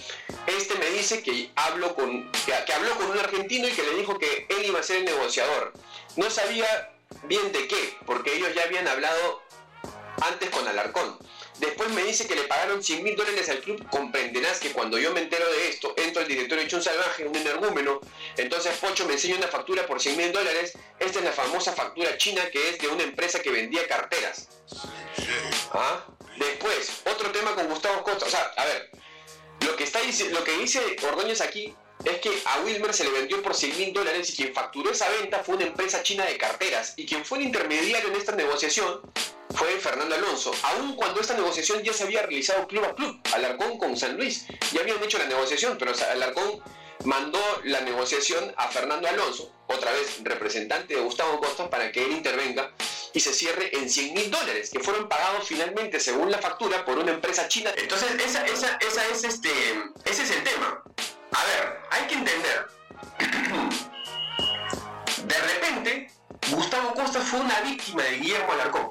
[0.47, 2.31] Este me dice que, hablo con,
[2.65, 5.05] que habló con un argentino y que le dijo que él iba a ser el
[5.05, 5.73] negociador.
[6.15, 6.91] No sabía
[7.25, 9.43] bien de qué, porque ellos ya habían hablado
[10.23, 11.19] antes con Alarcón.
[11.59, 13.83] Después me dice que le pagaron 100 mil dólares al club.
[13.89, 17.35] Comprenderás que cuando yo me entero de esto, entro al directorio hecho un salvaje, un
[17.35, 17.99] energúmeno.
[18.37, 20.73] Entonces Pocho me enseña una factura por 100 mil dólares.
[20.99, 24.49] Esta es la famosa factura china que es de una empresa que vendía carteras.
[25.73, 26.05] ¿Ah?
[26.37, 28.25] Después, otro tema con Gustavo Costa.
[28.25, 28.91] O sea, a ver,
[29.65, 29.99] lo que, está,
[30.29, 31.73] lo que dice Ordóñez aquí
[32.05, 35.09] es que a Wilmer se le vendió por 100 mil dólares y quien facturó esa
[35.09, 39.01] venta fue una empresa china de carteras y quien fue el intermediario en esta negociación
[39.55, 43.77] fue Fernando Alonso, aun cuando esta negociación ya se había realizado club a club, Alarcón
[43.77, 46.61] con San Luis, ya habían hecho la negociación, pero Alarcón
[47.03, 52.11] mandó la negociación a Fernando Alonso, otra vez representante de Gustavo Costa, para que él
[52.11, 52.73] intervenga
[53.13, 56.97] y se cierre en 100 mil dólares, que fueron pagados finalmente, según la factura, por
[56.97, 57.71] una empresa china.
[57.75, 59.49] Entonces, esa, esa, esa es este,
[60.05, 60.83] ese es el tema.
[61.31, 62.67] A ver, hay que entender.
[65.25, 66.11] De repente,
[66.51, 68.89] Gustavo Costa fue una víctima de Guillermo Alarcón.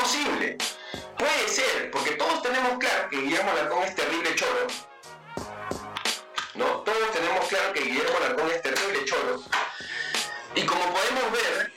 [0.00, 0.58] Posible,
[1.16, 4.66] puede ser, porque todos tenemos claro que Guillermo Alarcón es terrible choro.
[6.54, 6.66] ¿No?
[6.80, 9.42] Todos tenemos claro que Guillermo Alarcón es terrible choro.
[10.56, 11.72] Y como podemos ver,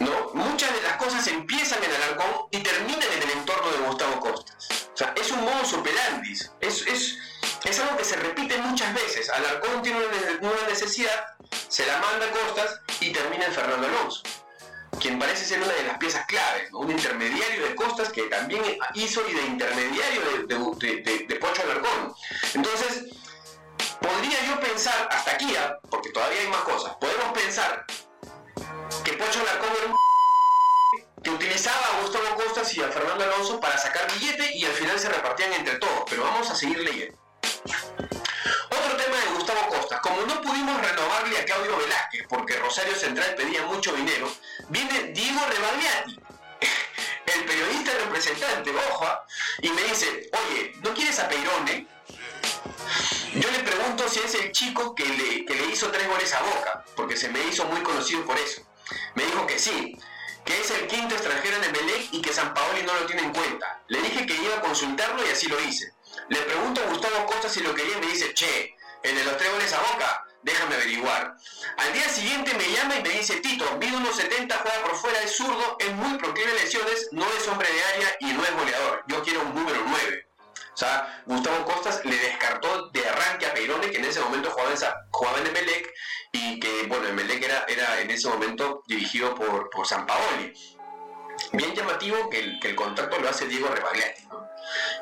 [0.00, 0.30] ¿no?
[0.32, 4.68] muchas de las cosas empiezan en Alarcón y terminan en el entorno de Gustavo Costas.
[4.94, 7.18] O sea, es un modus operandi, es, es,
[7.64, 9.28] es algo que se repite muchas veces.
[9.28, 11.36] Alarcón tiene una, una necesidad,
[11.68, 14.22] se la manda a Costas y termina en Fernando Alonso
[15.00, 18.62] quien parece ser una de las piezas claves, un intermediario de Costas que también
[18.94, 22.14] hizo y de intermediario de, de Pocho Alarcón.
[22.54, 23.04] Entonces,
[24.00, 25.78] podría yo pensar, hasta aquí, ¿ah?
[25.90, 27.84] porque todavía hay más cosas, podemos pensar
[29.04, 29.96] que Pocho Alarcón era un
[31.22, 34.98] que utilizaba a Gustavo Costas y a Fernando Alonso para sacar billete y al final
[34.98, 37.27] se repartían entre todos, pero vamos a seguir leyendo.
[42.28, 44.30] Porque Rosario Central pedía mucho dinero,
[44.68, 46.20] viene Diego Rebagliati,
[47.34, 49.24] el periodista representante, ojo, ¿ah?
[49.62, 51.86] y me dice, oye, ¿no quieres a Peirone?
[53.34, 56.42] Yo le pregunto si es el chico que le, que le hizo tres goles a
[56.42, 58.62] Boca, porque se me hizo muy conocido por eso.
[59.14, 59.96] Me dijo que sí,
[60.44, 63.32] que es el quinto extranjero en Emelec y que San Paoli no lo tiene en
[63.32, 63.82] cuenta.
[63.88, 65.92] Le dije que iba a consultarlo y así lo hice.
[66.28, 69.36] Le pregunto a Gustavo Costa si lo quería y me dice, che, el de los
[69.36, 71.36] tres goles a Boca, déjame averiguar.
[71.76, 75.20] Al día siguiente me llama y me dice, Tito, mide unos 70, juega por fuera,
[75.22, 78.54] es zurdo, es muy proclive a lesiones, no es hombre de área y no es
[78.54, 79.04] goleador.
[79.08, 80.28] Yo quiero un número 9.
[80.72, 84.70] O sea, Gustavo Costas le descartó de arranque a Peirone, que en ese momento jugaba
[84.70, 84.78] en,
[85.10, 85.92] jugaba en Emelec,
[86.30, 90.52] y que, bueno, Emelec era, era en ese momento dirigido por, por San Paoli.
[91.52, 94.22] Bien llamativo que el, que contacto lo hace Diego Rebagliati.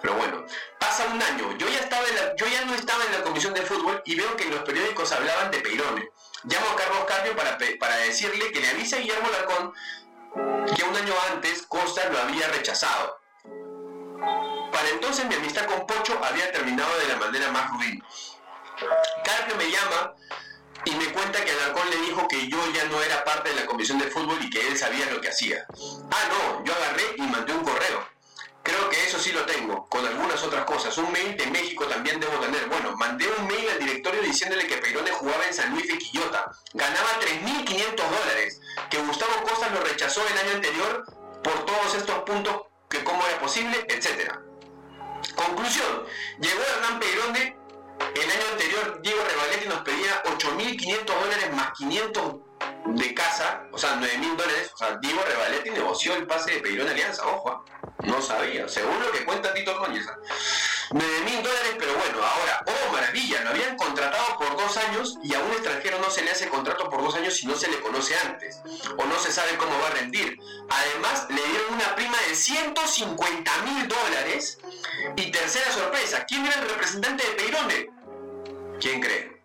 [0.00, 0.46] Pero bueno,
[0.78, 2.04] pasa un año, yo ya, estaba
[2.36, 5.12] yo ya no estaba en la comisión de fútbol y veo que en los periódicos
[5.12, 6.08] hablaban de Peirone.
[6.44, 9.72] Llamo a Carlos Carpio para, para decirle que le avisa a Guillermo Larcón
[10.74, 13.18] que un año antes Costa lo había rechazado.
[14.72, 18.02] Para entonces mi amistad con Pocho había terminado de la manera más ruin.
[19.24, 20.14] Carpio me llama
[20.84, 23.66] y me cuenta que Alarcón le dijo que yo ya no era parte de la
[23.66, 25.66] comisión de fútbol y que él sabía lo que hacía.
[26.10, 28.15] Ah, no, yo agarré y mandé un correo.
[28.66, 30.98] Creo que eso sí lo tengo, con algunas otras cosas.
[30.98, 32.66] Un mail de México también debo tener.
[32.66, 36.50] Bueno, mandé un mail al directorio diciéndole que Peirone jugaba en San Luis de Quillota.
[36.74, 38.60] Ganaba 3.500 dólares.
[38.90, 41.04] Que Gustavo Costas lo rechazó el año anterior
[41.44, 44.34] por todos estos puntos, que cómo era posible, etc.
[45.36, 46.04] Conclusión.
[46.40, 47.56] Llegó Hernán Peirone.
[48.16, 52.45] El año anterior Diego Revaletti nos pedía 8.500 dólares más 500
[52.86, 54.70] de casa, o sea, 9.000 dólares.
[54.74, 57.50] O sea, Diego Revaletti negoció el pase de Peirone Alianza, ojo.
[57.50, 57.64] ¿ah?
[58.04, 60.06] No sabía, según lo que cuenta Tito Ordóñez.
[60.90, 65.34] 9 mil dólares, pero bueno, ahora, oh maravilla, lo habían contratado por dos años y
[65.34, 67.80] a un extranjero no se le hace contrato por dos años si no se le
[67.80, 68.60] conoce antes
[68.96, 70.38] o no se sabe cómo va a rendir.
[70.68, 74.58] Además, le dieron una prima de 150 mil dólares
[75.16, 77.90] y tercera sorpresa, ¿quién era el representante de Peirone?
[78.80, 79.35] ¿Quién cree?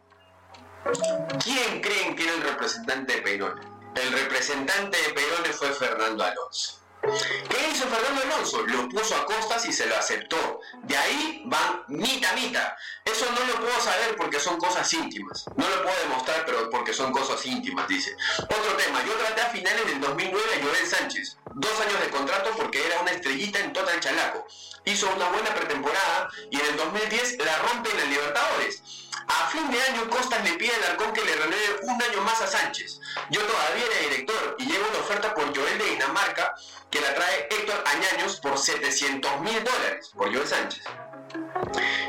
[1.43, 3.61] ¿Quién creen que era el representante de Peirone?
[3.95, 6.79] El representante de Peirone fue Fernando Alonso.
[7.01, 8.65] ¿Qué hizo Fernando Alonso?
[8.65, 10.59] Lo puso a costas y se lo aceptó.
[10.83, 12.75] De ahí van mita mita.
[13.05, 15.45] Eso no lo puedo saber porque son cosas íntimas.
[15.55, 18.15] No lo puedo demostrar, pero porque son cosas íntimas, dice.
[18.43, 21.37] Otro tema, yo traté a finales del 2009 a Joel Sánchez.
[21.53, 24.47] Dos años de contrato porque era una estrellita en Total Chalaco.
[24.85, 29.00] Hizo una buena pretemporada y en el 2010 la rompe en Libertadores.
[29.27, 32.41] A fin de año Costas le pide al Arcón que le renueve un año más
[32.41, 32.99] a Sánchez.
[33.29, 36.55] Yo todavía era director y llega una oferta por Joel de Dinamarca
[36.89, 40.83] que la trae Héctor Añaños por 700 mil dólares por Joel Sánchez.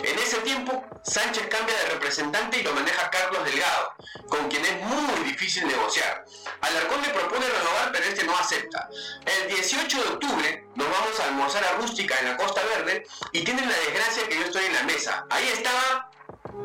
[0.03, 3.95] En ese tiempo, Sánchez cambia de representante y lo maneja Carlos Delgado,
[4.29, 6.25] con quien es muy difícil negociar.
[6.61, 8.89] Alarcón le propone renovar, pero este no acepta.
[9.25, 13.45] El 18 de octubre nos vamos a almorzar a Rústica en la Costa Verde y
[13.45, 15.27] tienen la desgracia que yo estoy en la mesa.
[15.31, 16.11] Ahí estaba,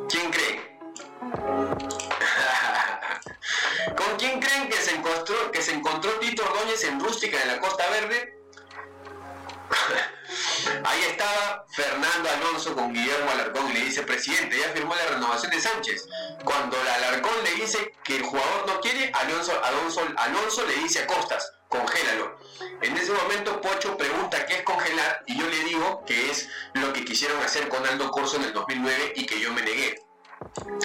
[0.09, 0.79] ¿quién cree?
[3.95, 7.59] ¿Con quién creen que se encontró, que se encontró Tito Ordóñez en Rústica en la
[7.59, 8.37] Costa Verde?
[10.83, 15.51] Ahí estaba Fernando Alonso con Guillermo Alarcón y le dice, presidente, ya firmó la renovación
[15.51, 16.07] de Sánchez.
[16.43, 21.07] Cuando Alarcón le dice que el jugador no quiere, Alonso, Alonso, Alonso le dice a
[21.07, 22.37] Costas, congélalo.
[22.81, 26.93] En ese momento Pocho pregunta qué es congelar y yo le digo que es lo
[26.93, 29.95] que quisieron hacer con Aldo Corso en el 2009 y que yo me negué.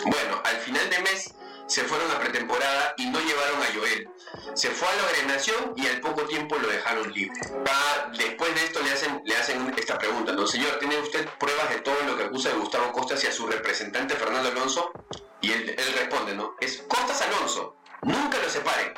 [0.05, 1.35] Bueno, al final de mes
[1.67, 4.09] se fueron a pretemporada y no llevaron a Joel.
[4.55, 7.39] Se fue a la ordenación y al poco tiempo lo dejaron libre.
[7.67, 10.47] Va, después de esto le hacen, le hacen esta pregunta, ¿no?
[10.47, 14.15] Señor, ¿tiene usted pruebas de todo lo que acusa de Gustavo Costas y su representante
[14.17, 14.93] Fernando Alonso?
[15.41, 16.57] Y él, él responde, ¿no?
[16.61, 17.77] Es Costas Alonso.
[18.03, 18.93] Nunca lo separen.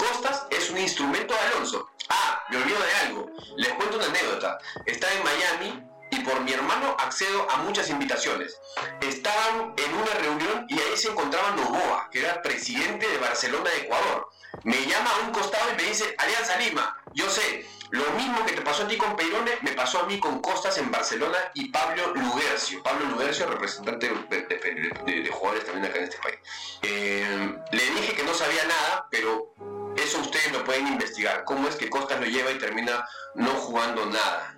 [0.00, 1.90] Costas es un instrumento de Alonso.
[2.08, 3.30] Ah, me olvido de algo.
[3.56, 4.58] Les cuento una anécdota.
[4.86, 8.58] Estaba en Miami y por mi hermano accedo a muchas invitaciones.
[9.02, 13.76] Estaban en una reunión y ahí se encontraba Novoa, que era presidente de Barcelona de
[13.76, 14.30] Ecuador.
[14.64, 18.52] me llama a un costado y me dice, Alianza Lima, yo sé, lo mismo que
[18.52, 21.68] te pasó a ti con Peirone, me pasó a mí con Costas en Barcelona y
[21.70, 22.82] Pablo Lugercio.
[22.82, 26.38] Pablo Lugercio, representante de, jugadores también acá en este país.
[26.82, 29.54] Eh, le dije que no sabía nada, pero
[29.96, 31.44] eso ustedes lo pueden investigar.
[31.44, 34.56] ¿Cómo es que Costas lo lleva y termina no jugando nada?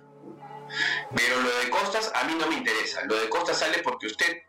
[1.15, 3.03] Pero lo de Costas a mí no me interesa.
[3.05, 4.43] Lo de Costas sale porque usted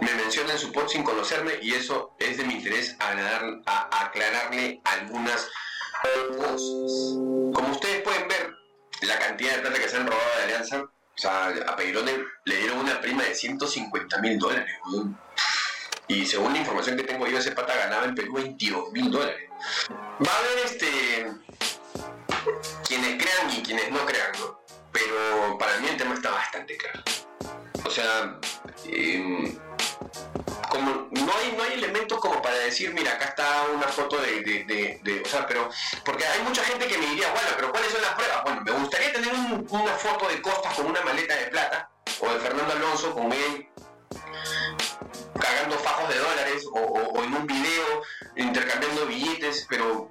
[0.00, 4.80] me menciona en su pod sin conocerme y eso es de mi interés a, aclararle
[4.84, 5.48] algunas
[6.36, 6.60] cosas.
[7.54, 8.54] Como ustedes pueden ver,
[9.02, 12.12] la cantidad de plata que se han robado de Alianza, o sea, a Peirone
[12.44, 14.70] le dieron una prima de 150 mil dólares.
[16.08, 19.50] Y según la información que tengo yo, ese pata ganaba en Perú 22 mil dólares.
[19.90, 21.26] Va a haber este
[22.86, 24.60] quienes crean y quienes no crean, ¿no?
[24.92, 27.02] Pero para mí el tema está bastante claro.
[27.84, 28.38] O sea,
[28.84, 29.58] em,
[30.68, 34.40] como no hay, no hay elementos como para decir, mira, acá está una foto de,
[35.02, 35.68] de, o sea, pero,
[36.04, 38.42] porque hay mucha gente que me diría, bueno, pero ¿cuáles son las pruebas?
[38.44, 41.90] Bueno, me gustaría tener una foto de Costas con una maleta de plata,
[42.20, 43.68] o de Fernando Alonso con él
[45.38, 48.02] cagando fajos de dólares, o, en un video
[48.36, 50.10] intercambiando billetes, pero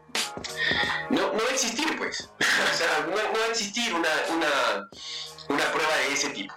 [1.09, 2.29] no, no va a existir, pues.
[2.39, 4.89] o sea, no, va a existir una, una,
[5.49, 6.53] una prueba de ese tipo.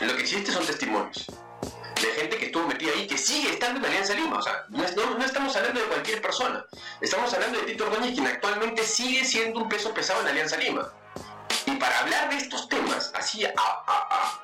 [0.00, 1.26] Lo que existe son testimonios
[2.02, 4.38] de gente que estuvo metida ahí, que sigue estando en Alianza Lima.
[4.38, 4.84] O sea, no,
[5.24, 6.64] estamos hablando de cualquier persona.
[7.00, 10.92] Estamos hablando de Tito Ordóñez, quien actualmente sigue siendo un peso pesado en Alianza Lima.
[11.82, 14.40] Para hablar de estos temas, así a, a,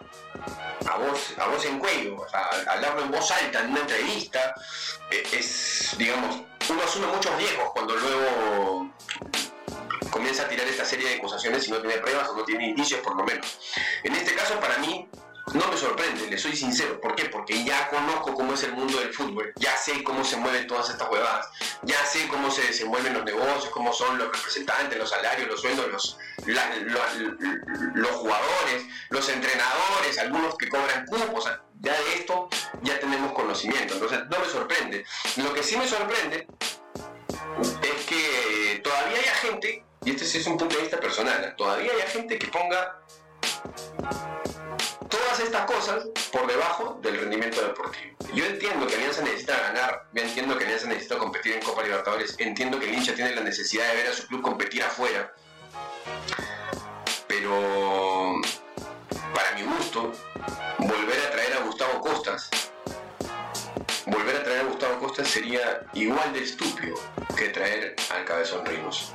[0.90, 2.16] a, voz, a voz en cuello,
[2.66, 4.56] hablarlo en voz alta en una entrevista,
[5.12, 8.92] eh, es, digamos, uno asume muchos riesgos cuando luego
[10.10, 13.02] comienza a tirar esta serie de acusaciones y no tiene pruebas o no tiene indicios
[13.02, 13.56] por lo menos.
[14.02, 15.08] En este caso, para mí,
[15.54, 17.00] no me sorprende, le soy sincero.
[17.00, 17.26] ¿Por qué?
[17.26, 20.90] Porque ya conozco cómo es el mundo del fútbol, ya sé cómo se mueven todas
[20.90, 21.48] estas huevadas,
[21.82, 25.88] ya sé cómo se desenvuelven los negocios, cómo son los representantes, los salarios, los sueldos,
[25.90, 26.18] los,
[27.94, 31.50] los jugadores, los entrenadores, algunos que cobran cupos.
[31.80, 32.48] ya de esto
[32.82, 35.04] ya tenemos conocimiento, entonces no me sorprende.
[35.36, 36.46] Lo que sí me sorprende
[37.82, 42.10] es que todavía hay gente, y este es un punto de vista personal, todavía hay
[42.10, 43.00] gente que ponga
[45.08, 48.16] todas estas cosas por debajo del rendimiento deportivo.
[48.34, 52.34] Yo entiendo que Alianza necesita ganar, yo entiendo que Alianza necesita competir en Copa Libertadores,
[52.38, 55.34] entiendo que el hincha tiene la necesidad de ver a su club competir afuera,
[57.26, 58.34] pero
[59.34, 60.12] para mi gusto,
[60.78, 62.50] volver a traer a Gustavo Costas,
[64.06, 66.96] volver a traer a Gustavo Costas sería igual de estúpido
[67.36, 69.12] que traer al Cabezón Ríos.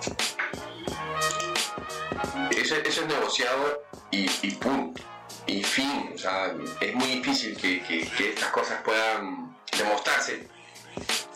[2.56, 5.02] Eso, es negociado y punto
[5.48, 6.12] y fin.
[6.14, 10.48] O sea, es muy difícil que, que, estas cosas puedan demostrarse.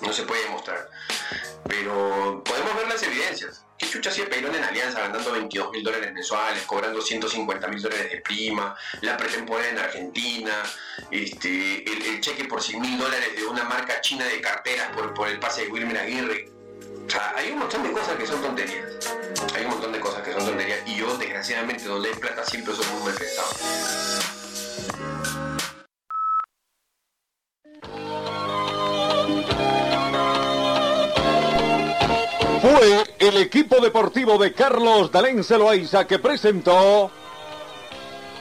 [0.02, 0.90] No se puede demostrar.
[1.68, 3.64] Pero podemos ver las evidencias.
[3.78, 8.12] ¿Qué chucha hacía Peirón en Alianza ganando 22 mil dólares mensuales, cobrando 150 mil dólares
[8.12, 10.64] de prima, la pretemporada en Argentina,
[11.12, 15.28] este, el, cheque por 100 mil dólares de una marca china de carteras por, por
[15.28, 16.57] el pase de Wilmer Aguirre?
[17.36, 18.86] Hay un montón de cosas que son tonterías.
[19.56, 20.80] Hay un montón de cosas que son tonterías.
[20.86, 23.48] Y yo, desgraciadamente, donde hay plata siempre soy muy mal pensado.
[32.62, 37.10] Fue el equipo deportivo de Carlos Dalén Celoaiza que presentó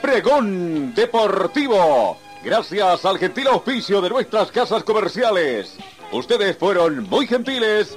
[0.03, 2.19] Pregón Deportivo.
[2.43, 5.77] Gracias al gentil auspicio de nuestras casas comerciales.
[6.13, 7.97] Ustedes fueron muy gentiles